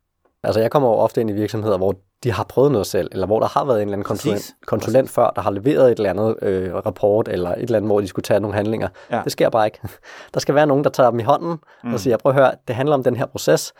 Altså, 0.44 0.62
jeg 0.62 0.72
kommer 0.72 0.90
jo 0.90 0.96
ofte 0.96 1.22
ind 1.22 1.30
i 1.30 1.34
virksomheder, 1.34 1.78
hvor 1.78 1.96
de 2.24 2.32
har 2.32 2.44
prøvet 2.44 2.72
noget 2.72 2.88
selv, 2.88 3.10
eller 3.12 3.26
hvor 3.28 3.40
der 3.40 3.48
har 3.48 3.66
været 3.66 3.78
en 3.78 3.82
eller 3.82 3.94
anden 3.94 4.04
konsulent, 4.04 4.56
konsulent 4.66 5.10
før, 5.10 5.30
der 5.30 5.42
har 5.42 5.52
leveret 5.52 5.92
et 5.92 5.98
eller 5.98 6.10
andet 6.10 6.36
øh, 6.42 6.76
rapport, 6.76 7.28
eller 7.28 7.50
et 7.50 7.62
eller 7.62 7.78
andet, 7.78 7.90
hvor 7.90 8.02
de 8.02 8.08
skulle 8.08 8.24
tage 8.24 8.40
nogle 8.40 8.56
handlinger. 8.56 8.88
Ja. 9.12 9.22
Det 9.24 9.32
sker 9.32 9.50
bare 9.50 9.68
ikke. 9.68 9.80
Der 10.34 10.40
skal 10.40 10.56
være 10.56 10.68
nogen, 10.68 10.84
der 10.84 10.90
tager 10.90 11.12
dem 11.12 11.20
i 11.20 11.24
hånden 11.24 11.58
mm. 11.84 11.94
og 11.94 12.00
siger, 12.00 12.18
prøv 12.18 12.30
at 12.30 12.36
høre, 12.36 12.52
det 12.68 12.76
handler 12.76 12.96
om 12.96 13.04
den 13.04 13.16
her 13.16 13.26
proces. 13.26 13.74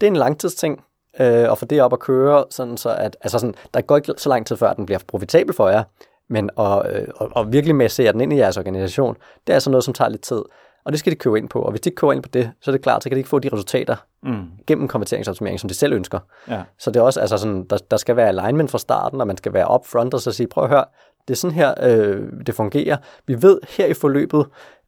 Det 0.00 0.06
er 0.06 0.10
en 0.10 0.16
langtidsting, 0.16 0.84
øh, 1.20 1.50
og 1.50 1.58
få 1.58 1.64
det 1.64 1.82
op 1.82 1.92
at 1.92 1.98
køre, 1.98 2.44
sådan 2.50 2.76
så 2.76 2.90
at, 2.90 3.16
altså 3.20 3.38
sådan, 3.38 3.54
der 3.74 3.80
går 3.80 3.96
ikke 3.96 4.14
så 4.16 4.28
lang 4.28 4.46
tid 4.46 4.56
før, 4.56 4.70
at 4.70 4.76
den 4.76 4.86
bliver 4.86 4.98
profitabel 5.08 5.54
for 5.54 5.68
jer, 5.68 5.82
men 6.28 6.50
at, 6.58 6.94
øh, 6.94 7.08
og, 7.16 7.28
og 7.34 7.52
virkelig 7.52 7.76
med 7.76 7.84
at 7.84 7.92
se 7.92 8.04
den 8.04 8.20
ind 8.20 8.32
i 8.32 8.36
jeres 8.36 8.56
organisation, 8.56 9.16
det 9.46 9.52
er 9.52 9.54
altså 9.54 9.70
noget, 9.70 9.84
som 9.84 9.94
tager 9.94 10.08
lidt 10.08 10.22
tid. 10.22 10.42
Og 10.88 10.92
det 10.92 10.98
skal 11.00 11.12
de 11.12 11.16
købe 11.16 11.38
ind 11.38 11.48
på. 11.48 11.62
Og 11.62 11.70
hvis 11.70 11.80
de 11.80 11.88
ikke 11.88 11.96
køber 11.96 12.12
ind 12.12 12.22
på 12.22 12.28
det, 12.28 12.50
så 12.60 12.70
er 12.70 12.72
det 12.72 12.82
klart, 12.82 13.02
så 13.02 13.08
kan 13.08 13.16
de 13.16 13.18
ikke 13.18 13.28
få 13.28 13.38
de 13.38 13.48
resultater 13.52 13.96
mm. 14.22 14.42
gennem 14.66 14.88
konverteringsoptimering, 14.88 15.60
som 15.60 15.68
de 15.68 15.74
selv 15.74 15.92
ønsker. 15.92 16.18
Ja. 16.48 16.62
Så 16.78 16.90
det 16.90 17.00
er 17.00 17.04
også, 17.04 17.20
altså 17.20 17.38
sådan, 17.38 17.64
der, 17.70 17.78
der 17.90 17.96
skal 17.96 18.16
være 18.16 18.28
alignment 18.28 18.70
fra 18.70 18.78
starten, 18.78 19.20
og 19.20 19.26
man 19.26 19.36
skal 19.36 19.52
være 19.52 19.74
upfront 19.74 20.14
og 20.14 20.20
så 20.20 20.32
sige, 20.32 20.46
prøv 20.46 20.64
at 20.64 20.70
høre, 20.70 20.84
det 21.28 21.34
er 21.34 21.36
sådan 21.36 21.54
her, 21.54 21.74
øh, 21.82 22.22
det 22.46 22.54
fungerer. 22.54 22.96
Vi 23.26 23.42
ved 23.42 23.60
her 23.68 23.86
i 23.86 23.94
forløbet, 23.94 24.46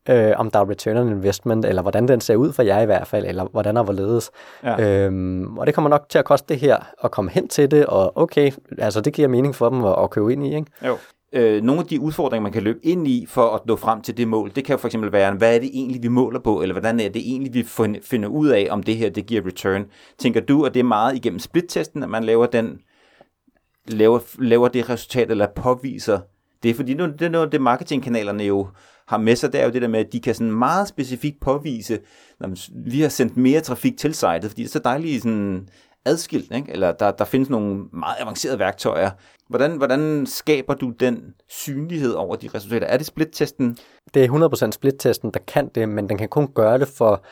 øh, 0.09 0.33
om 0.37 0.50
der 0.50 0.59
er 0.59 0.71
return 0.71 0.97
on 0.97 1.09
investment, 1.09 1.64
eller 1.64 1.83
hvordan 1.83 2.09
den 2.09 2.21
ser 2.21 2.37
ud 2.37 2.52
for 2.52 2.62
jer 2.62 2.80
i 2.80 2.87
hvert 2.87 3.07
fald, 3.07 3.26
eller 3.26 3.45
hvordan 3.45 3.76
der 3.76 3.83
hvorledes. 3.83 4.30
Ja. 4.64 5.04
Øhm, 5.04 5.59
og 5.59 5.66
det 5.66 5.75
kommer 5.75 5.88
nok 5.88 6.07
til 6.09 6.19
at 6.19 6.25
koste 6.25 6.54
det 6.54 6.61
her, 6.61 6.78
at 7.04 7.11
komme 7.11 7.30
hen 7.30 7.49
til 7.49 7.71
det, 7.71 7.87
og 7.87 8.19
okay, 8.19 8.52
altså 8.78 9.00
det 9.00 9.12
giver 9.12 9.28
mening 9.28 9.54
for 9.54 9.69
dem 9.69 9.85
at, 9.85 10.02
at 10.02 10.11
købe 10.11 10.33
ind 10.33 10.47
i, 10.47 10.54
ikke? 10.54 10.71
Jo. 10.87 10.97
Øh, 11.32 11.62
nogle 11.62 11.80
af 11.80 11.87
de 11.87 12.00
udfordringer, 12.00 12.42
man 12.42 12.52
kan 12.52 12.62
løbe 12.62 12.78
ind 12.82 13.08
i 13.08 13.26
for 13.28 13.50
at 13.54 13.66
nå 13.66 13.76
frem 13.76 14.00
til 14.02 14.16
det 14.16 14.28
mål, 14.28 14.52
det 14.54 14.64
kan 14.64 14.78
for 14.78 14.88
eksempel 14.88 15.12
være, 15.12 15.34
hvad 15.34 15.54
er 15.54 15.60
det 15.60 15.70
egentlig, 15.72 16.02
vi 16.02 16.08
måler 16.08 16.40
på, 16.40 16.62
eller 16.62 16.72
hvordan 16.72 17.00
er 17.00 17.08
det 17.08 17.22
egentlig, 17.30 17.54
vi 17.54 17.62
finder 18.02 18.28
ud 18.28 18.49
af, 18.49 18.68
om 18.70 18.82
det 18.82 18.96
her, 18.96 19.10
det 19.10 19.26
giver 19.26 19.46
return. 19.46 19.87
Tænker 20.18 20.40
du, 20.40 20.64
at 20.64 20.75
det 20.75 20.80
er 20.80 20.84
meget 20.84 21.16
igennem 21.16 21.38
splittesten, 21.38 22.02
at 22.02 22.08
man 22.08 22.25
laver 22.25 22.46
den 22.46 22.78
laver, 23.88 24.18
laver 24.38 24.68
det 24.68 24.88
resultat, 24.90 25.30
eller 25.30 25.46
påviser 25.56 26.20
det? 26.62 26.76
Fordi 26.76 26.94
nu, 26.94 27.06
det 27.06 27.22
er 27.22 27.28
noget, 27.28 27.52
det 27.52 27.60
marketingkanalerne 27.60 28.44
jo 28.44 28.68
har 29.08 29.18
med 29.18 29.37
sig, 29.37 29.52
det 29.52 29.60
er 29.60 29.64
jo 29.64 29.70
det 29.70 29.82
der 29.82 29.88
med, 29.88 30.00
at 30.00 30.12
de 30.12 30.20
kan 30.20 30.34
sådan 30.34 30.52
meget 30.52 30.88
specifikt 30.88 31.40
påvise, 31.40 31.99
at 32.40 32.70
vi 32.87 33.00
har 33.00 33.08
sendt 33.08 33.37
mere 33.37 33.60
trafik 33.60 33.99
til 33.99 34.14
sitet, 34.14 34.44
fordi 34.44 34.62
det 34.62 34.68
er 34.68 34.72
så 34.72 34.78
dejligt 34.78 35.22
sådan 35.22 35.68
adskilt, 36.04 36.54
ikke? 36.54 36.73
eller 36.73 36.92
der, 36.92 37.11
der 37.11 37.25
findes 37.25 37.50
nogle 37.50 37.85
meget 37.92 38.16
avancerede 38.21 38.59
værktøjer. 38.59 39.11
Hvordan, 39.49 39.76
hvordan 39.76 40.26
skaber 40.26 40.75
du 40.75 40.90
den 40.90 41.35
synlighed 41.49 42.12
over 42.12 42.37
de 42.37 42.49
resultater? 42.54 42.87
Er 42.87 42.97
det 42.97 43.07
split-testen? 43.07 43.78
Det 44.14 44.25
er 44.25 44.69
100% 44.69 44.71
split-testen, 44.71 45.30
der 45.30 45.40
kan 45.47 45.71
det, 45.75 45.88
men 45.88 46.09
den 46.09 46.19
kan 46.19 46.28
kun 46.28 46.49
gøre 46.54 46.78
det 46.78 46.88
for 46.88 47.23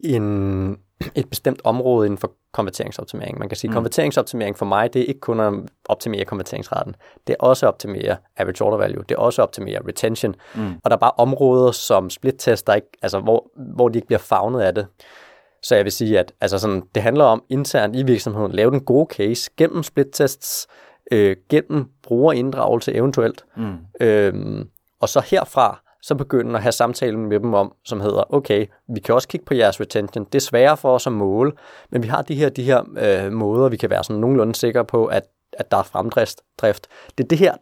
en, 0.00 0.70
et 1.14 1.30
bestemt 1.30 1.60
område 1.64 2.06
inden 2.06 2.18
for 2.18 2.32
konverteringsoptimering. 2.52 3.38
Man 3.38 3.48
kan 3.48 3.56
sige, 3.56 3.68
mm. 3.68 3.74
konverteringsoptimering 3.74 4.58
for 4.58 4.66
mig, 4.66 4.94
det 4.94 5.02
er 5.02 5.06
ikke 5.06 5.20
kun 5.20 5.40
at 5.40 5.52
optimere 5.88 6.24
konverteringsraten. 6.24 6.94
Det 7.26 7.32
er 7.32 7.44
også 7.44 7.66
at 7.66 7.68
optimere 7.68 8.16
average 8.36 8.64
order 8.64 8.78
value. 8.78 9.04
Det 9.08 9.14
er 9.14 9.18
også 9.18 9.42
at 9.42 9.48
optimere 9.48 9.78
retention. 9.88 10.34
Mm. 10.54 10.72
Og 10.84 10.90
der 10.90 10.96
er 10.96 11.00
bare 11.00 11.12
områder 11.18 11.72
som 11.72 12.10
split-test, 12.10 12.66
der 12.66 12.74
ikke, 12.74 12.88
altså, 13.02 13.20
hvor, 13.20 13.50
hvor 13.74 13.88
de 13.88 13.98
ikke 13.98 14.06
bliver 14.06 14.18
fagnet 14.18 14.60
af 14.60 14.74
det. 14.74 14.86
Så 15.62 15.74
jeg 15.74 15.84
vil 15.84 15.92
sige, 15.92 16.18
at 16.18 16.32
altså 16.40 16.58
sådan, 16.58 16.82
det 16.94 17.02
handler 17.02 17.24
om 17.24 17.42
internt 17.48 17.96
i 17.96 18.02
virksomheden, 18.02 18.52
lave 18.52 18.70
den 18.70 18.80
gode 18.80 19.06
case 19.14 19.50
gennem 19.56 19.82
split-tests, 19.82 20.66
øh, 21.12 21.36
gennem 21.50 21.84
brugerinddragelse 22.02 22.94
eventuelt. 22.94 23.44
Mm. 23.56 23.76
Øhm, 24.00 24.68
og 25.00 25.08
så 25.08 25.20
herfra, 25.20 25.80
så 26.02 26.14
begynde 26.14 26.54
at 26.54 26.62
have 26.62 26.72
samtalen 26.72 27.26
med 27.26 27.40
dem 27.40 27.54
om, 27.54 27.72
som 27.84 28.00
hedder, 28.00 28.34
okay, 28.34 28.66
vi 28.94 29.00
kan 29.00 29.14
også 29.14 29.28
kigge 29.28 29.46
på 29.46 29.54
jeres 29.54 29.80
retention. 29.80 30.24
Det 30.24 30.34
er 30.34 30.40
sværere 30.40 30.76
for 30.76 30.94
os 30.94 31.06
at 31.06 31.12
måle, 31.12 31.52
men 31.90 32.02
vi 32.02 32.08
har 32.08 32.22
de 32.22 32.34
her, 32.34 32.48
de 32.48 32.62
her 32.62 32.82
øh, 32.96 33.32
måder, 33.32 33.68
vi 33.68 33.76
kan 33.76 33.90
være 33.90 34.04
sådan 34.04 34.20
nogenlunde 34.20 34.54
sikre 34.54 34.84
på, 34.84 35.06
at, 35.06 35.22
at 35.52 35.70
der 35.70 35.76
er 35.76 35.82
fremdrift. 35.82 36.40
Det 36.60 37.24
er 37.24 37.28
det 37.30 37.38
her, 37.38 37.54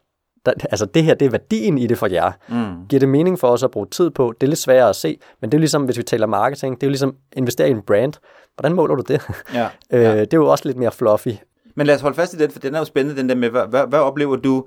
der, 0.47 0.53
altså 0.71 0.87
det 0.87 1.05
her, 1.05 1.15
det 1.15 1.27
er 1.27 1.31
værdien 1.31 1.79
i 1.79 1.87
det 1.87 1.99
for 1.99 2.07
jer. 2.07 2.33
Mm. 2.49 2.87
Giver 2.89 3.01
det 3.01 3.09
mening 3.09 3.39
for 3.39 3.49
os 3.49 3.63
at 3.63 3.71
bruge 3.71 3.87
tid 3.87 4.11
på? 4.11 4.35
Det 4.41 4.47
er 4.47 4.49
lidt 4.49 4.59
sværere 4.59 4.89
at 4.89 4.97
se, 4.97 5.19
men 5.41 5.53
det 5.53 5.59
er 5.59 5.61
ligesom, 5.61 5.85
hvis 5.85 5.99
vi 5.99 6.03
taler 6.03 6.27
marketing, 6.27 6.75
det 6.75 6.83
er 6.83 6.87
jo 6.87 6.91
ligesom 6.91 7.15
investere 7.33 7.69
i 7.69 7.71
en 7.71 7.83
brand. 7.83 8.13
Hvordan 8.57 8.73
måler 8.73 8.95
du 8.95 9.03
det? 9.09 9.21
Ja, 9.55 9.69
øh, 9.93 10.03
ja. 10.03 10.21
det 10.21 10.35
er 10.35 10.37
jo 10.37 10.47
også 10.47 10.65
lidt 10.65 10.77
mere 10.77 10.93
fluffy. 10.93 11.29
Men 11.77 11.87
lad 11.87 11.95
os 11.95 12.01
holde 12.01 12.17
fast 12.17 12.35
i 12.35 12.37
den, 12.37 12.51
for 12.51 12.59
den 12.59 12.75
er 12.75 12.79
jo 12.79 12.85
spændende, 12.85 13.21
den 13.21 13.29
der 13.29 13.35
med, 13.35 13.51
hvad, 13.51 13.67
hvad, 13.67 13.87
hvad 13.89 13.99
oplever 13.99 14.37
du 14.37 14.67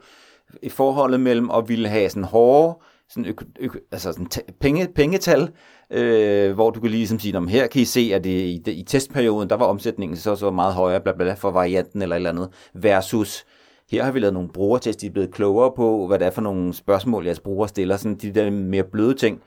i 0.62 0.70
forholdet 0.70 1.20
mellem 1.20 1.52
at 1.52 1.70
ville 1.70 1.90
have 1.90 2.10
sådan 2.10 2.24
hårde, 2.24 2.78
sådan 3.10 3.26
øko, 3.26 3.46
øko, 3.60 3.78
altså 3.92 4.12
sådan 4.12 4.28
penge, 4.62 4.88
pengetal, 4.96 5.50
øh, 5.92 6.54
hvor 6.54 6.70
du 6.70 6.80
kan 6.80 6.90
ligesom 6.90 7.20
sige, 7.20 7.38
om 7.38 7.48
her 7.48 7.68
kan 7.68 7.82
I 7.82 7.86
se, 7.86 8.12
at 8.14 8.24
det, 8.24 8.30
i, 8.30 8.72
i 8.72 8.84
testperioden, 8.84 9.50
der 9.50 9.56
var 9.56 9.66
omsætningen 9.66 10.18
så 10.18 10.36
så 10.36 10.52
meget 10.52 10.74
højere, 10.74 11.02
bla, 11.02 11.12
bla, 11.12 11.24
bla, 11.24 11.34
for 11.34 11.52
varianten 11.52 12.02
eller 12.02 12.16
et 12.16 12.20
eller 12.20 12.30
andet, 12.30 12.50
versus 12.74 13.46
her 13.96 14.04
har 14.04 14.12
vi 14.12 14.20
lavet 14.20 14.34
nogle 14.34 14.50
brugertest, 14.50 15.02
de 15.02 15.08
er 15.08 15.12
blevet 15.12 15.32
klogere 15.32 15.72
på, 15.76 16.08
hvad 16.08 16.20
det 16.20 16.28
er 16.28 16.32
for 16.32 16.42
nogle 16.42 16.74
spørgsmål, 16.74 17.26
jeres 17.26 17.40
brugere 17.40 17.70
stiller, 17.70 17.98
sådan 17.98 18.16
de 18.16 18.32
der 18.32 18.52
mere 18.52 18.84
bløde 18.84 19.14
ting. 19.14 19.42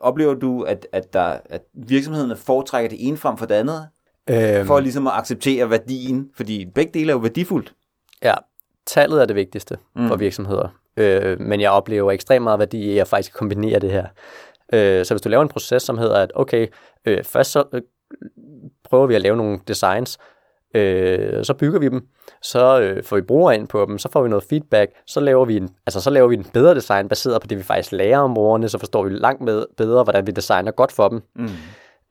Oplever 0.00 0.34
du, 0.34 0.62
at, 0.62 0.86
at, 0.92 1.12
der, 1.12 1.38
at 1.44 1.62
virksomhederne 1.74 2.36
foretrækker 2.36 2.88
det 2.88 3.08
ene 3.08 3.16
frem 3.16 3.36
for 3.36 3.46
det 3.46 3.54
andet? 3.54 3.88
Øhm. 4.30 4.66
For 4.66 4.80
ligesom 4.80 5.06
at 5.06 5.12
acceptere 5.12 5.70
værdien, 5.70 6.30
fordi 6.34 6.64
begge 6.74 6.92
dele 6.94 7.10
er 7.10 7.14
jo 7.14 7.20
værdifuldt. 7.20 7.74
Ja, 8.22 8.34
tallet 8.86 9.22
er 9.22 9.26
det 9.26 9.36
vigtigste 9.36 9.78
mm. 9.96 10.08
for 10.08 10.16
virksomheder. 10.16 10.68
Øh, 10.96 11.40
men 11.40 11.60
jeg 11.60 11.70
oplever 11.70 12.12
ekstremt 12.12 12.42
meget 12.42 12.58
værdi 12.58 12.92
i 12.92 12.98
at 12.98 13.08
faktisk 13.08 13.34
kombinere 13.34 13.78
det 13.78 13.90
her. 13.90 14.06
Øh, 14.72 15.04
så 15.04 15.14
hvis 15.14 15.22
du 15.22 15.28
laver 15.28 15.42
en 15.42 15.48
proces, 15.48 15.82
som 15.82 15.98
hedder, 15.98 16.16
at 16.16 16.32
okay, 16.34 16.66
øh, 17.04 17.24
først 17.24 17.50
så 17.50 17.64
øh, 17.72 17.82
prøver 18.84 19.06
vi 19.06 19.14
at 19.14 19.22
lave 19.22 19.36
nogle 19.36 19.58
designs, 19.68 20.18
øh, 20.76 21.44
så 21.44 21.54
bygger 21.54 21.78
vi 21.78 21.88
dem, 21.88 22.06
så 22.42 22.80
øh, 22.80 23.04
får 23.04 23.16
vi 23.16 23.22
brugere 23.22 23.54
ind 23.54 23.68
på 23.68 23.86
dem, 23.88 23.98
så 23.98 24.08
får 24.12 24.22
vi 24.22 24.28
noget 24.28 24.44
feedback, 24.48 24.92
så 25.06 25.20
laver 25.20 25.44
vi 25.44 25.56
en, 25.56 25.68
altså 25.86 26.00
så 26.00 26.10
laver 26.10 26.28
vi 26.28 26.34
en 26.34 26.46
bedre 26.52 26.74
design 26.74 27.08
baseret 27.08 27.40
på 27.40 27.46
det, 27.46 27.58
vi 27.58 27.62
faktisk 27.62 27.92
lærer 27.92 28.18
om 28.18 28.34
brugerne, 28.34 28.68
så 28.68 28.78
forstår 28.78 29.02
vi 29.02 29.10
langt 29.10 29.42
med, 29.42 29.64
bedre, 29.76 30.04
hvordan 30.04 30.26
vi 30.26 30.32
designer 30.32 30.70
godt 30.70 30.92
for 30.92 31.08
dem. 31.08 31.22
Mm. 31.36 31.48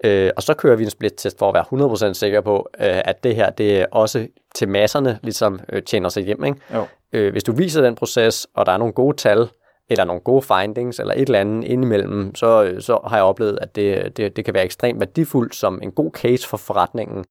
Øh, 0.04 0.32
og 0.38 0.44
så 0.44 0.54
kører 0.54 0.76
vi 0.76 0.84
en 0.84 0.90
split-test 0.90 1.40
for 1.40 1.52
at 1.52 1.54
være 1.54 2.10
100% 2.10 2.14
sikker 2.14 2.42
på, 2.42 2.70
øh, 2.80 3.02
at 3.06 3.24
det 3.24 3.36
her 3.36 3.50
det 3.50 3.86
også 3.92 4.28
til 4.56 4.70
masserne 4.70 5.20
ligesom 5.24 5.60
øh, 5.70 5.84
tjener 5.84 6.10
sig 6.10 6.24
hjem. 6.24 6.44
Ikke? 6.44 6.60
Jo. 6.74 6.86
Øh, 7.14 7.32
hvis 7.32 7.44
du 7.44 7.52
viser 7.52 7.82
den 7.82 7.96
proces, 7.96 8.48
og 8.56 8.66
der 8.66 8.72
er 8.72 8.78
nogle 8.78 8.94
gode 8.94 9.18
tal, 9.18 9.48
eller 9.90 10.04
nogle 10.04 10.22
gode 10.22 10.42
findings, 10.42 11.00
eller 11.00 11.14
et 11.14 11.22
eller 11.22 11.40
andet 11.40 11.64
indimellem, 11.64 12.36
så, 12.36 12.64
øh, 12.64 12.82
så 12.82 13.00
har 13.08 13.18
jeg 13.18 13.24
oplevet, 13.24 13.60
at 13.62 13.76
det, 13.76 14.18
det, 14.18 14.36
det 14.36 14.46
kan 14.46 14.54
være 14.54 14.64
ekstremt 14.64 15.00
værdifuldt 15.00 15.56
som 15.56 15.80
en 15.84 15.92
god 15.92 16.12
case 16.12 16.48
for 16.48 16.58
forretningen 16.58 17.26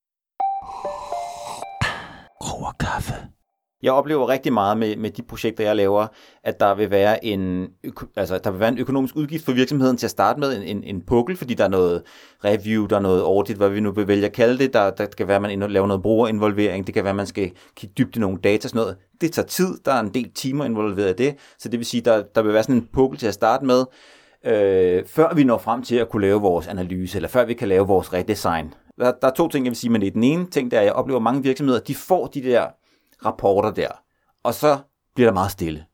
over 2.53 2.71
kaffe. 2.79 3.13
Jeg 3.83 3.93
oplever 3.93 4.29
rigtig 4.29 4.53
meget 4.53 4.77
med, 4.77 4.95
med 4.95 5.11
de 5.11 5.23
projekter, 5.23 5.63
jeg 5.63 5.75
laver, 5.75 6.07
at 6.43 6.59
der 6.59 6.75
vil 6.75 6.91
være 6.91 7.25
en, 7.25 7.67
altså, 8.15 8.37
der 8.37 8.51
vil 8.51 8.59
være 8.59 8.69
en 8.69 8.77
økonomisk 8.77 9.15
udgift 9.15 9.45
for 9.45 9.51
virksomheden 9.51 9.97
til 9.97 10.07
at 10.07 10.11
starte 10.11 10.39
med, 10.39 10.57
en, 10.57 10.77
en, 10.77 10.83
en 10.83 11.01
pukkel, 11.01 11.37
fordi 11.37 11.53
der 11.53 11.63
er 11.63 11.67
noget 11.67 12.03
review, 12.45 12.85
der 12.85 12.95
er 12.95 12.99
noget 12.99 13.21
audit, 13.21 13.57
hvad 13.57 13.69
vi 13.69 13.79
nu 13.79 13.91
vil 13.91 14.07
vælge 14.07 14.25
at 14.25 14.33
kalde 14.33 14.57
det. 14.57 14.73
Der, 14.73 14.89
der 14.89 15.05
kan 15.05 15.27
være, 15.27 15.35
at 15.35 15.41
man 15.41 15.71
laver 15.71 15.87
noget 15.87 16.01
brugerinvolvering, 16.01 16.87
det 16.87 16.93
kan 16.93 17.03
være, 17.03 17.11
at 17.11 17.15
man 17.15 17.27
skal 17.27 17.51
kigge 17.75 17.93
dybt 17.97 18.15
i 18.15 18.19
nogle 18.19 18.37
data, 18.43 18.67
sådan 18.67 18.79
noget. 18.79 18.97
Det 19.21 19.31
tager 19.31 19.45
tid, 19.45 19.77
der 19.85 19.93
er 19.93 19.99
en 19.99 20.13
del 20.13 20.31
timer 20.31 20.65
involveret 20.65 21.19
i 21.19 21.23
det, 21.23 21.35
så 21.59 21.69
det 21.69 21.79
vil 21.79 21.85
sige, 21.85 22.01
der, 22.01 22.23
der 22.35 22.41
vil 22.41 22.53
være 22.53 22.63
sådan 22.63 22.75
en 22.75 22.89
pukkel 22.93 23.19
til 23.19 23.27
at 23.27 23.33
starte 23.33 23.65
med, 23.65 23.85
øh, 24.45 25.05
før 25.07 25.33
vi 25.33 25.43
når 25.43 25.57
frem 25.57 25.83
til 25.83 25.95
at 25.95 26.09
kunne 26.09 26.21
lave 26.21 26.41
vores 26.41 26.67
analyse, 26.67 27.17
eller 27.17 27.29
før 27.29 27.45
vi 27.45 27.53
kan 27.53 27.67
lave 27.67 27.87
vores 27.87 28.13
redesign. 28.13 28.73
Der, 28.99 29.11
der 29.21 29.27
er 29.27 29.33
to 29.33 29.47
ting, 29.47 29.65
jeg 29.65 29.69
vil 29.69 29.77
sige 29.77 29.91
med 29.91 29.99
det. 29.99 30.13
Den 30.13 30.23
ene 30.23 30.49
ting, 30.49 30.71
der 30.71 30.77
er, 30.77 30.81
at 30.81 30.85
jeg 30.85 30.93
oplever, 30.93 31.19
at 31.19 31.23
mange 31.23 31.43
virksomheder, 31.43 31.79
de 31.79 31.95
får 31.95 32.27
de 32.27 32.43
der 32.43 32.67
rapporter 33.25 33.71
der, 33.71 33.87
og 34.43 34.53
så 34.53 34.77
bliver 35.15 35.27
der 35.27 35.33
meget 35.33 35.51
stille. 35.51 35.85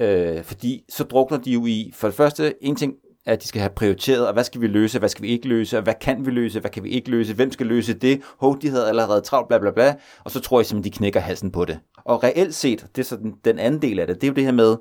Øh, 0.00 0.44
fordi 0.44 0.84
så 0.88 1.04
drukner 1.04 1.38
de 1.38 1.50
jo 1.50 1.66
i, 1.66 1.92
for 1.94 2.08
det 2.08 2.14
første, 2.14 2.64
en 2.64 2.76
ting, 2.76 2.94
at 3.26 3.42
de 3.42 3.48
skal 3.48 3.60
have 3.60 3.72
prioriteret, 3.76 4.26
og 4.26 4.32
hvad 4.32 4.44
skal 4.44 4.60
vi 4.60 4.66
løse, 4.66 4.98
hvad 4.98 5.08
skal 5.08 5.22
vi 5.22 5.28
ikke 5.28 5.48
løse, 5.48 5.76
og 5.76 5.82
hvad 5.82 5.94
kan 6.00 6.26
vi 6.26 6.30
løse, 6.30 6.60
hvad 6.60 6.70
kan 6.70 6.84
vi 6.84 6.90
ikke 6.90 7.10
løse, 7.10 7.34
hvem 7.34 7.52
skal 7.52 7.66
løse 7.66 7.94
det, 7.94 8.22
hov, 8.38 8.60
de 8.60 8.70
havde 8.70 8.88
allerede 8.88 9.20
travlt, 9.20 9.48
bla 9.48 9.58
bla 9.58 9.70
bla, 9.70 9.94
og 10.24 10.30
så 10.30 10.40
tror 10.40 10.60
jeg 10.60 10.66
simpelthen, 10.66 10.92
de 10.92 10.96
knækker 10.96 11.20
halsen 11.20 11.52
på 11.52 11.64
det. 11.64 11.78
Og 12.04 12.22
reelt 12.22 12.54
set, 12.54 12.86
det 12.96 13.02
er 13.02 13.06
så 13.06 13.16
den, 13.16 13.34
den 13.44 13.58
anden 13.58 13.82
del 13.82 13.98
af 13.98 14.06
det, 14.06 14.16
det 14.20 14.24
er 14.24 14.28
jo 14.28 14.34
det 14.34 14.44
her 14.44 14.52
med, 14.52 14.76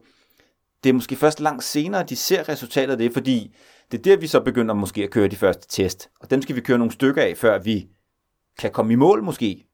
det 0.84 0.90
er 0.90 0.94
måske 0.94 1.16
først 1.16 1.40
langt 1.40 1.64
senere, 1.64 2.04
de 2.04 2.16
ser 2.16 2.50
resultatet 2.50 2.92
af 2.92 2.98
det, 2.98 3.14
fordi 3.14 3.56
det 3.92 3.98
er 3.98 4.02
der, 4.02 4.18
vi 4.18 4.28
så 4.28 4.40
begynder 4.40 4.74
måske 4.74 5.04
at 5.04 5.10
køre 5.10 5.28
de 5.28 5.36
første 5.36 5.68
test. 5.68 6.10
Og 6.20 6.32
dem 6.32 6.42
skal 6.42 6.56
vi 6.56 6.62
køre 6.62 6.78
nogle 6.78 6.94
stykker 6.94 7.22
af, 7.22 7.38
før 7.38 7.60
vi 7.60 7.88
kan 8.60 8.72
komme 8.72 8.94
i 8.94 8.96
mål 8.96 9.24
måske. 9.24 9.66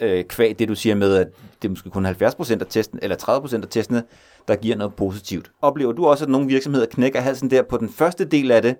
Øh, 0.00 0.24
kvæg 0.24 0.58
det, 0.58 0.68
du 0.68 0.74
siger 0.74 0.94
med, 0.94 1.16
at 1.16 1.28
det 1.62 1.68
er 1.68 1.70
måske 1.70 1.90
kun 1.90 2.06
70% 2.06 2.60
af 2.60 2.66
testen, 2.68 2.98
eller 3.02 3.16
30% 3.16 3.62
af 3.62 3.68
testene, 3.68 4.02
der 4.48 4.56
giver 4.56 4.76
noget 4.76 4.94
positivt. 4.94 5.50
Oplever 5.62 5.92
du 5.92 6.06
også, 6.06 6.24
at 6.24 6.30
nogle 6.30 6.46
virksomheder 6.46 6.86
knækker 6.86 7.20
halsen 7.20 7.50
der 7.50 7.62
på 7.62 7.76
den 7.76 7.88
første 7.88 8.24
del 8.24 8.50
af 8.50 8.62
det, 8.62 8.76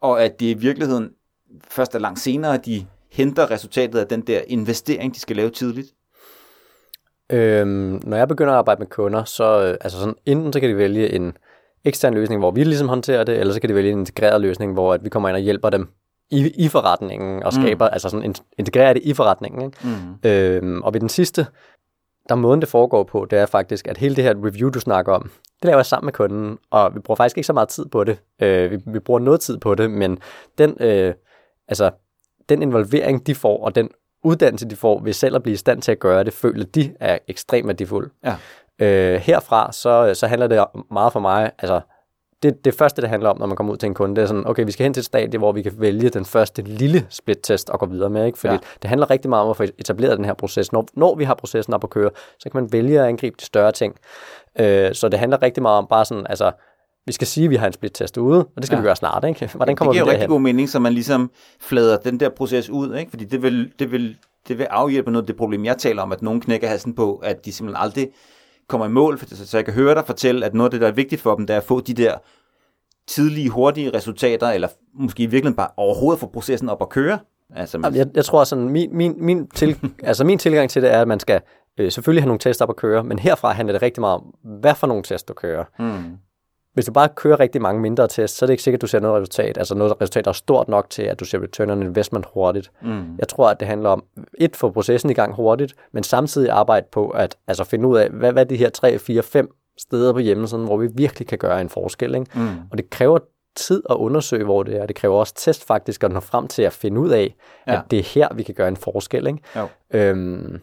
og 0.00 0.24
at 0.24 0.40
det 0.40 0.46
i 0.46 0.54
virkeligheden 0.54 1.10
først 1.68 1.94
er 1.94 1.98
langt 1.98 2.20
senere, 2.20 2.54
at 2.54 2.66
de 2.66 2.86
henter 3.12 3.50
resultatet 3.50 3.98
af 3.98 4.06
den 4.06 4.20
der 4.20 4.40
investering, 4.46 5.14
de 5.14 5.20
skal 5.20 5.36
lave 5.36 5.50
tidligt? 5.50 5.94
Øhm, 7.32 8.00
når 8.04 8.16
jeg 8.16 8.28
begynder 8.28 8.52
at 8.52 8.58
arbejde 8.58 8.78
med 8.78 8.86
kunder, 8.86 9.24
så 9.24 9.64
øh, 9.64 9.76
altså 9.80 9.98
sådan, 9.98 10.14
enten 10.26 10.52
så 10.52 10.60
kan 10.60 10.70
de 10.70 10.76
vælge 10.76 11.12
en 11.12 11.36
ekstern 11.84 12.14
løsning, 12.14 12.40
hvor 12.40 12.50
vi 12.50 12.64
ligesom 12.64 12.88
håndterer 12.88 13.24
det, 13.24 13.38
eller 13.38 13.54
så 13.54 13.60
kan 13.60 13.70
de 13.70 13.74
vælge 13.74 13.92
en 13.92 13.98
integreret 13.98 14.40
løsning, 14.40 14.72
hvor 14.72 14.94
at 14.94 15.04
vi 15.04 15.08
kommer 15.08 15.28
ind 15.28 15.36
og 15.36 15.42
hjælper 15.42 15.70
dem 15.70 15.88
i, 16.30 16.64
i 16.64 16.68
forretningen 16.68 17.42
og 17.42 17.52
mm. 17.56 17.62
skaber, 17.62 17.88
mm. 17.88 17.92
altså 17.92 18.08
sådan 18.08 18.34
integrerer 18.58 18.92
det 18.92 19.02
i 19.02 19.14
forretningen. 19.14 19.62
Ikke? 19.62 19.78
Mm. 19.84 20.30
Øhm, 20.30 20.82
og 20.82 20.94
ved 20.94 21.00
den 21.00 21.08
sidste, 21.08 21.46
der 22.28 22.34
måden 22.34 22.60
det 22.60 22.68
foregår 22.68 23.02
på, 23.02 23.26
det 23.30 23.38
er 23.38 23.46
faktisk, 23.46 23.88
at 23.88 23.96
hele 23.96 24.16
det 24.16 24.24
her 24.24 24.34
review, 24.44 24.70
du 24.70 24.80
snakker 24.80 25.12
om, 25.12 25.22
det 25.22 25.64
laver 25.64 25.78
jeg 25.78 25.86
sammen 25.86 26.06
med 26.06 26.12
kunden, 26.12 26.58
og 26.70 26.94
vi 26.94 27.00
bruger 27.00 27.16
faktisk 27.16 27.38
ikke 27.38 27.46
så 27.46 27.52
meget 27.52 27.68
tid 27.68 27.86
på 27.86 28.04
det. 28.04 28.18
Øh, 28.42 28.70
vi, 28.70 28.78
vi 28.86 28.98
bruger 28.98 29.20
noget 29.20 29.40
tid 29.40 29.58
på 29.58 29.74
det, 29.74 29.90
men 29.90 30.18
den, 30.58 30.76
øh, 30.80 31.14
altså, 31.68 31.90
den 32.48 32.62
involvering, 32.62 33.26
de 33.26 33.34
får, 33.34 33.64
og 33.64 33.74
den 33.74 33.88
uddannelse, 34.24 34.68
de 34.68 34.76
får 34.76 35.00
ved 35.00 35.12
selv 35.12 35.36
at 35.36 35.42
blive 35.42 35.54
i 35.54 35.56
stand 35.56 35.82
til 35.82 35.92
at 35.92 35.98
gøre 35.98 36.24
det, 36.24 36.32
føler 36.32 36.64
de 36.64 36.94
er 37.00 37.18
ekstremt 37.28 37.66
værdifuld. 37.66 38.10
Ja. 38.24 38.36
Øh, 38.78 39.14
herfra, 39.14 39.72
så, 39.72 40.14
så 40.14 40.26
handler 40.26 40.46
det 40.46 40.64
meget 40.90 41.12
for 41.12 41.20
mig, 41.20 41.50
altså 41.58 41.80
det, 42.44 42.64
det 42.64 42.74
første, 42.74 43.02
det 43.02 43.10
handler 43.10 43.30
om, 43.30 43.38
når 43.38 43.46
man 43.46 43.56
kommer 43.56 43.72
ud 43.72 43.76
til 43.76 43.86
en 43.86 43.94
kunde, 43.94 44.16
det 44.16 44.22
er 44.22 44.26
sådan, 44.26 44.46
okay, 44.46 44.64
vi 44.64 44.72
skal 44.72 44.84
hen 44.84 44.94
til 44.94 45.00
et 45.00 45.04
stadie, 45.04 45.38
hvor 45.38 45.52
vi 45.52 45.62
kan 45.62 45.72
vælge 45.76 46.08
den 46.08 46.24
første 46.24 46.62
lille 46.62 47.06
split-test 47.10 47.70
og 47.70 47.78
gå 47.78 47.86
videre 47.86 48.10
med, 48.10 48.26
ikke? 48.26 48.38
Fordi 48.38 48.54
ja. 48.54 48.58
det 48.82 48.88
handler 48.88 49.10
rigtig 49.10 49.28
meget 49.28 49.44
om 49.44 49.50
at 49.50 49.56
få 49.56 49.62
etableret 49.62 50.16
den 50.16 50.24
her 50.24 50.34
proces. 50.34 50.72
Når, 50.72 50.86
når 50.94 51.14
vi 51.14 51.24
har 51.24 51.34
processen 51.34 51.74
op 51.74 51.84
at 51.84 51.90
køre, 51.90 52.10
så 52.38 52.50
kan 52.50 52.60
man 52.60 52.72
vælge 52.72 53.00
at 53.00 53.06
angribe 53.06 53.36
de 53.40 53.44
større 53.44 53.72
ting. 53.72 53.94
Øh, 54.60 54.94
så 54.94 55.08
det 55.08 55.18
handler 55.18 55.42
rigtig 55.42 55.62
meget 55.62 55.78
om 55.78 55.86
bare 55.86 56.04
sådan, 56.04 56.26
altså, 56.26 56.52
vi 57.06 57.12
skal 57.12 57.26
sige, 57.26 57.44
at 57.44 57.50
vi 57.50 57.56
har 57.56 57.66
en 57.66 57.72
split-test 57.72 58.16
ude, 58.16 58.38
og 58.38 58.56
det 58.56 58.66
skal 58.66 58.76
ja. 58.76 58.80
vi 58.80 58.86
gøre 58.86 58.96
snart, 58.96 59.24
ikke? 59.24 59.50
Hvordan 59.54 59.76
kommer 59.76 59.92
det 59.92 59.96
giver 59.96 60.06
jo 60.06 60.12
rigtig 60.12 60.28
god 60.28 60.40
mening, 60.40 60.68
så 60.68 60.78
man 60.78 60.92
ligesom 60.92 61.30
flader 61.60 61.96
den 61.96 62.20
der 62.20 62.28
proces 62.28 62.70
ud, 62.70 62.96
ikke? 62.96 63.10
Fordi 63.10 63.24
det 63.24 63.42
vil, 63.42 63.72
det 63.78 63.92
vil, 63.92 64.16
det 64.48 64.58
vil 64.58 64.64
afhjælpe 64.64 65.10
noget 65.10 65.22
af 65.22 65.26
det 65.26 65.36
problem, 65.36 65.64
jeg 65.64 65.78
taler 65.78 66.02
om, 66.02 66.12
at 66.12 66.22
nogen 66.22 66.40
knækker 66.40 66.68
halsen 66.68 66.94
på, 66.94 67.16
at 67.16 67.44
de 67.44 67.52
simpelthen 67.52 67.82
aldrig 67.82 68.08
kommer 68.68 68.86
i 68.86 68.90
mål, 68.90 69.18
for 69.18 69.26
så 69.26 69.58
jeg 69.58 69.64
kan 69.64 69.74
høre 69.74 69.94
dig 69.94 70.06
fortælle, 70.06 70.46
at 70.46 70.54
noget 70.54 70.66
af 70.66 70.70
det, 70.70 70.80
der 70.80 70.88
er 70.88 70.92
vigtigt 70.92 71.20
for 71.20 71.34
dem, 71.34 71.46
det 71.46 71.54
er 71.54 71.58
at 71.58 71.64
få 71.64 71.80
de 71.80 71.94
der 71.94 72.18
tidlige, 73.06 73.48
hurtige 73.48 73.90
resultater, 73.96 74.48
eller 74.48 74.68
måske 74.94 75.22
i 75.22 75.26
virkeligheden 75.26 75.56
bare 75.56 75.68
overhovedet 75.76 76.20
få 76.20 76.26
processen 76.26 76.68
op 76.68 76.82
at 76.82 76.88
køre. 76.88 77.18
Altså, 77.54 77.78
man... 77.78 77.94
jeg, 77.94 78.06
jeg 78.14 78.24
tror, 78.24 78.44
sådan, 78.44 78.68
min, 78.68 78.96
min, 78.96 79.14
min, 79.18 79.48
til, 79.48 79.78
altså, 80.02 80.24
min 80.24 80.38
tilgang 80.38 80.70
til 80.70 80.82
det 80.82 80.92
er, 80.92 81.00
at 81.00 81.08
man 81.08 81.20
skal 81.20 81.40
øh, 81.78 81.92
selvfølgelig 81.92 82.22
have 82.22 82.28
nogle 82.28 82.38
tester 82.38 82.64
op 82.64 82.70
at 82.70 82.76
køre, 82.76 83.04
men 83.04 83.18
herfra 83.18 83.52
handler 83.52 83.72
det 83.72 83.82
rigtig 83.82 84.00
meget 84.00 84.14
om, 84.14 84.34
hvad 84.60 84.74
for 84.74 84.86
nogle 84.86 85.02
test 85.02 85.28
du 85.28 85.32
kører. 85.32 85.64
Mm. 85.78 86.16
Hvis 86.74 86.84
du 86.84 86.92
bare 86.92 87.08
kører 87.08 87.40
rigtig 87.40 87.62
mange 87.62 87.80
mindre 87.80 88.08
tests, 88.08 88.38
så 88.38 88.44
er 88.44 88.46
det 88.46 88.52
ikke 88.52 88.62
sikkert, 88.62 88.78
at 88.78 88.82
du 88.82 88.86
ser 88.86 89.00
noget 89.00 89.20
resultat, 89.20 89.58
altså 89.58 89.74
noget 89.74 90.00
resultat, 90.00 90.24
der 90.24 90.28
er 90.28 90.32
stort 90.32 90.68
nok 90.68 90.90
til, 90.90 91.02
at 91.02 91.20
du 91.20 91.24
ser 91.24 91.42
return 91.42 91.70
on 91.70 91.82
investment 91.82 92.26
hurtigt. 92.34 92.70
Mm. 92.82 93.16
Jeg 93.18 93.28
tror, 93.28 93.50
at 93.50 93.60
det 93.60 93.68
handler 93.68 93.90
om, 93.90 94.04
et, 94.34 94.56
få 94.56 94.70
processen 94.70 95.10
i 95.10 95.14
gang 95.14 95.34
hurtigt, 95.34 95.74
men 95.92 96.02
samtidig 96.02 96.50
arbejde 96.50 96.86
på 96.92 97.08
at 97.08 97.36
altså 97.46 97.64
finde 97.64 97.88
ud 97.88 97.96
af, 97.96 98.10
hvad, 98.10 98.32
hvad 98.32 98.46
de 98.46 98.56
her 98.56 98.70
3, 98.70 98.98
4, 98.98 99.22
5 99.22 99.54
steder 99.78 100.12
på 100.12 100.18
hjemmesiden, 100.18 100.64
hvor 100.64 100.76
vi 100.76 100.88
virkelig 100.94 101.28
kan 101.28 101.38
gøre 101.38 101.60
en 101.60 101.68
forskel. 101.68 102.14
Ikke? 102.14 102.26
Mm. 102.34 102.48
Og 102.70 102.78
det 102.78 102.90
kræver 102.90 103.18
tid 103.56 103.82
at 103.90 103.94
undersøge, 103.94 104.44
hvor 104.44 104.62
det 104.62 104.76
er. 104.76 104.86
Det 104.86 104.96
kræver 104.96 105.18
også 105.18 105.34
test 105.34 105.66
faktisk 105.66 106.04
at 106.04 106.12
nå 106.12 106.20
frem 106.20 106.48
til 106.48 106.62
at 106.62 106.72
finde 106.72 107.00
ud 107.00 107.10
af, 107.10 107.34
ja. 107.66 107.72
at 107.72 107.82
det 107.90 107.98
er 107.98 108.02
her, 108.02 108.28
vi 108.34 108.42
kan 108.42 108.54
gøre 108.54 108.68
en 108.68 108.76
forskel. 108.76 109.26
Ikke? 109.26 109.38
Jo. 109.56 109.68
Øhm, 109.90 110.60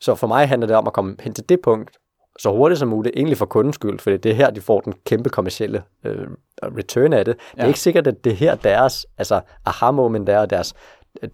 så 0.00 0.14
for 0.14 0.26
mig 0.26 0.48
handler 0.48 0.66
det 0.66 0.76
om 0.76 0.86
at 0.86 0.92
komme 0.92 1.16
hen 1.20 1.34
til 1.34 1.48
det 1.48 1.60
punkt, 1.60 1.98
så 2.38 2.50
hurtigt 2.50 2.78
som 2.78 2.88
muligt, 2.88 3.16
egentlig 3.16 3.38
for 3.38 3.46
kundens 3.46 3.74
skyld, 3.74 3.98
for 3.98 4.10
det 4.10 4.26
er 4.26 4.34
her, 4.34 4.50
de 4.50 4.60
får 4.60 4.80
den 4.80 4.94
kæmpe 5.06 5.28
kommercielle 5.28 5.82
øh, 6.04 6.26
return 6.62 7.12
af 7.12 7.24
det. 7.24 7.36
Det 7.36 7.58
er 7.58 7.62
ja. 7.62 7.68
ikke 7.68 7.80
sikkert, 7.80 8.06
at 8.06 8.24
det 8.24 8.36
her 8.36 8.54
deres 8.54 9.06
altså 9.18 9.40
aha-moment 9.64 10.28
er, 10.28 10.46
deres, 10.46 10.74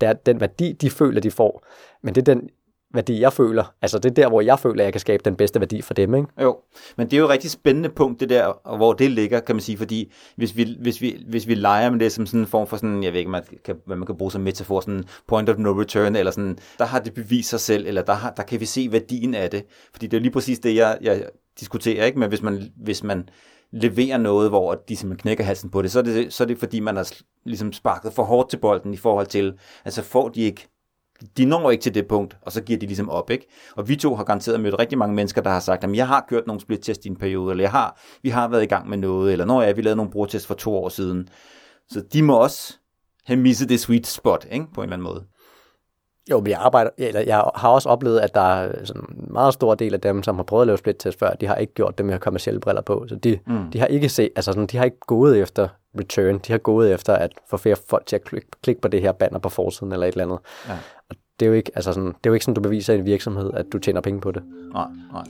der, 0.01 0.13
den 0.13 0.41
værdi, 0.41 0.73
de 0.73 0.91
føler, 0.91 1.21
de 1.21 1.31
får, 1.31 1.65
men 2.03 2.15
det 2.15 2.29
er 2.29 2.35
den 2.35 2.49
værdi, 2.95 3.21
jeg 3.21 3.33
føler. 3.33 3.75
Altså 3.83 3.99
det 3.99 4.11
er 4.11 4.15
der, 4.15 4.29
hvor 4.29 4.41
jeg 4.41 4.59
føler, 4.59 4.83
at 4.83 4.85
jeg 4.85 4.93
kan 4.93 5.01
skabe 5.01 5.23
den 5.25 5.37
bedste 5.37 5.61
værdi 5.61 5.83
for 5.83 5.95
dem. 5.95 6.15
Ikke? 6.15 6.29
Jo, 6.43 6.59
men 6.97 7.07
det 7.07 7.13
er 7.17 7.19
jo 7.19 7.25
et 7.25 7.31
rigtig 7.31 7.51
spændende 7.51 7.89
punkt, 7.89 8.21
det 8.21 8.29
der, 8.29 8.77
hvor 8.77 8.93
det 8.93 9.11
ligger, 9.11 9.41
kan 9.41 9.55
man 9.55 9.63
sige, 9.63 9.79
fordi 9.79 10.13
hvis 10.37 10.57
vi, 10.57 10.77
hvis 10.81 11.01
vi, 11.01 11.25
hvis 11.29 11.47
vi 11.47 11.55
leger 11.55 11.91
med 11.91 12.01
det 12.01 12.13
som 12.13 12.27
sådan 12.27 12.41
en 12.41 12.47
form 12.47 12.67
for 12.67 12.77
sådan, 12.77 13.03
jeg 13.03 13.13
ved 13.13 13.19
ikke, 13.19 13.31
man 13.31 13.43
kan, 13.65 13.77
hvad 13.87 13.97
man 13.97 14.07
kan 14.07 14.17
bruge 14.17 14.33
som 14.33 14.41
metafor, 14.41 14.81
sådan 14.81 15.05
point 15.29 15.49
of 15.49 15.57
no 15.59 15.81
return, 15.81 16.17
eller 16.17 16.31
sådan, 16.31 16.59
der 16.79 16.85
har 16.85 16.99
det 16.99 17.15
bevist 17.15 17.49
sig 17.49 17.61
selv, 17.61 17.87
eller 17.87 18.03
der, 18.03 18.13
har, 18.15 18.31
der 18.31 18.43
kan 18.43 18.61
vi 18.61 18.67
se 18.67 18.89
værdien 18.93 19.35
af 19.35 19.51
det. 19.51 19.65
Fordi 19.93 20.07
det 20.07 20.17
er 20.17 20.21
lige 20.21 20.33
præcis 20.33 20.59
det, 20.59 20.77
jeg, 20.77 20.99
jeg 21.01 21.25
diskuterer, 21.61 22.05
ikke? 22.05 22.19
Men 22.19 22.29
hvis 22.29 22.43
man, 22.43 22.73
hvis 22.77 23.03
man 23.03 23.29
leverer 23.73 24.19
noget, 24.19 24.51
hvor 24.51 24.75
de 24.89 24.97
simpelthen 24.97 25.23
knækker 25.23 25.45
halsen 25.45 25.71
på 25.71 25.83
det, 25.83 25.93
så 25.93 25.99
er 25.99 26.03
det, 26.03 26.33
så 26.33 26.45
er 26.45 26.47
det 26.47 26.59
fordi, 26.59 26.81
man 26.81 26.97
har 26.97 27.13
ligesom 27.45 27.73
sparket 27.73 28.13
for 28.13 28.23
hårdt 28.23 28.51
til 28.51 28.57
bolden 28.57 28.95
i 28.95 28.97
forhold 28.97 29.27
til, 29.27 29.59
altså 29.85 30.03
får 30.03 30.29
de 30.29 30.41
ikke 30.41 30.69
de 31.37 31.45
når 31.45 31.71
ikke 31.71 31.83
til 31.83 31.95
det 31.95 32.09
punkt, 32.09 32.37
og 32.43 32.53
så 32.53 32.63
giver 32.63 32.79
de 32.79 32.87
ligesom 32.87 33.11
op, 33.11 33.31
ikke? 33.31 33.47
Og 33.77 33.89
vi 33.89 33.97
to 33.97 34.15
har 34.15 34.25
garanteret 34.25 34.61
mødt 34.61 34.79
rigtig 34.79 34.99
mange 34.99 35.15
mennesker, 35.15 35.43
der 35.43 35.51
har 35.51 35.61
sagt, 35.61 35.85
at 35.85 35.97
jeg 35.97 36.09
har 36.09 36.27
kørt 36.29 36.47
nogle 36.47 36.61
split-test 36.61 37.05
i 37.05 37.09
en 37.09 37.17
periode, 37.17 37.51
eller 37.51 37.65
jeg 37.65 37.71
har, 37.71 38.01
vi 38.23 38.29
har 38.29 38.49
været 38.49 38.63
i 38.63 38.67
gang 38.67 38.89
med 38.89 38.99
noget, 38.99 39.33
eller 39.33 39.45
når 39.45 39.63
jeg 39.63 39.77
vi 39.77 39.83
lavede 39.83 39.97
nogle 39.97 40.11
brugertest 40.11 40.47
for 40.47 40.55
to 40.55 40.77
år 40.77 40.89
siden. 40.89 41.29
Så 41.89 42.01
de 42.13 42.23
må 42.23 42.37
også 42.37 42.75
have 43.25 43.37
misset 43.37 43.69
det 43.69 43.81
sweet 43.81 44.07
spot, 44.07 44.47
ikke? 44.51 44.67
På 44.75 44.81
en 44.81 44.85
eller 44.85 44.97
anden 44.97 45.13
måde. 45.13 45.25
Jo, 46.31 46.41
men 46.41 46.51
jeg, 46.51 46.59
arbejder, 46.59 46.91
eller 46.99 47.21
jeg 47.21 47.51
har 47.55 47.69
også 47.69 47.89
oplevet, 47.89 48.21
at 48.21 48.35
der 48.35 48.41
er 48.41 48.85
sådan 48.85 49.03
en 49.03 49.33
meget 49.33 49.55
stor 49.55 49.75
del 49.75 49.95
af 49.95 50.01
dem, 50.01 50.23
som 50.23 50.37
har 50.37 50.43
prøvet 50.43 50.63
at 50.63 50.67
lave 50.67 50.79
split-test 50.79 51.19
før, 51.19 51.31
de 51.31 51.47
har 51.47 51.55
ikke 51.55 51.75
gjort 51.75 51.99
det 51.99 52.07
med 52.07 52.19
kommersielle 52.19 52.61
briller 52.61 52.83
på. 52.83 53.05
Så 53.09 53.15
de, 53.15 53.39
mm. 53.47 53.71
de 53.71 53.79
har 53.79 53.87
ikke 53.87 54.09
set, 54.09 54.31
altså 54.37 54.53
sådan, 54.53 54.67
de 54.67 54.77
har 54.77 54.85
ikke 54.85 55.01
gået 55.07 55.41
efter 55.41 55.69
return, 55.99 56.39
de 56.39 56.53
har 56.53 56.59
gået 56.59 56.93
efter 56.93 57.15
at 57.15 57.31
få 57.51 57.57
flere 57.57 57.77
folk 57.89 58.07
til 58.07 58.17
at 58.17 58.25
klikke, 58.25 58.49
klikke 58.63 58.81
på 58.81 58.89
det 58.89 59.01
her 59.01 59.13
banner 59.13 59.39
på 59.39 59.49
forsiden 59.49 59.93
eller 59.93 60.07
et 60.07 60.13
eller 60.13 60.25
andet. 60.25 60.39
Ja. 60.69 60.79
Det 61.41 61.47
er 61.47 61.51
jo 61.51 61.55
ikke, 61.55 61.71
altså 61.75 61.93
sådan, 61.93 62.09
det 62.09 62.15
er 62.27 62.31
jo 62.31 62.35
ikke 62.35 62.45
sådan, 62.45 62.55
du 62.55 62.61
beviser 62.61 62.95
i 62.95 62.99
en 62.99 63.05
virksomhed, 63.05 63.51
at 63.55 63.67
du 63.73 63.79
tjener 63.79 64.01
penge 64.01 64.21
på 64.21 64.31
det. 64.31 64.43
Nej, 64.73 64.87
nej. 65.13 65.25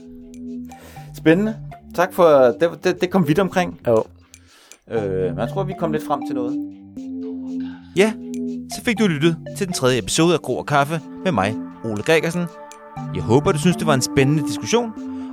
Spændende. 1.17 1.55
Tak 1.95 2.13
for, 2.13 2.23
det, 2.59 2.83
det, 2.83 3.01
det 3.01 3.09
kom 3.09 3.27
vidt 3.27 3.39
omkring. 3.39 3.79
Jo. 3.87 4.03
Øh, 4.91 5.29
men 5.29 5.39
jeg 5.39 5.49
tror, 5.49 5.63
vi 5.63 5.73
kom 5.79 5.91
lidt 5.91 6.03
frem 6.07 6.21
til 6.27 6.35
noget. 6.35 6.57
Ja, 7.95 8.13
så 8.75 8.81
fik 8.83 8.99
du 8.99 9.07
lyttet 9.07 9.37
til 9.57 9.67
den 9.67 9.73
tredje 9.73 9.99
episode 9.99 10.33
af 10.33 10.39
Gro 10.39 10.57
og 10.57 10.65
Kaffe 10.65 11.01
med 11.23 11.31
mig, 11.31 11.55
Ole 11.83 12.03
Gregersen. 12.03 12.45
Jeg 13.15 13.23
håber, 13.23 13.51
du 13.51 13.59
synes, 13.59 13.75
det 13.75 13.87
var 13.87 13.93
en 13.93 14.01
spændende 14.01 14.43
diskussion, 14.47 14.91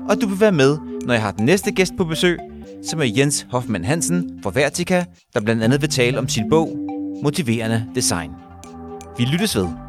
og 0.08 0.20
du 0.20 0.26
vil 0.26 0.40
være 0.40 0.52
med, 0.52 0.78
når 1.06 1.14
jeg 1.14 1.22
har 1.22 1.32
den 1.32 1.44
næste 1.44 1.72
gæst 1.72 1.92
på 1.96 2.04
besøg, 2.04 2.38
som 2.84 3.00
er 3.00 3.04
Jens 3.16 3.46
Hoffmann 3.50 3.84
Hansen 3.84 4.40
fra 4.42 4.50
Vertica, 4.54 5.04
der 5.34 5.40
blandt 5.40 5.62
andet 5.62 5.80
vil 5.80 5.90
tale 5.90 6.18
om 6.18 6.28
sin 6.28 6.50
bog 6.50 6.76
Motiverende 7.22 7.86
Design. 7.94 8.30
Vi 9.18 9.24
lyttes 9.24 9.56
ved. 9.56 9.85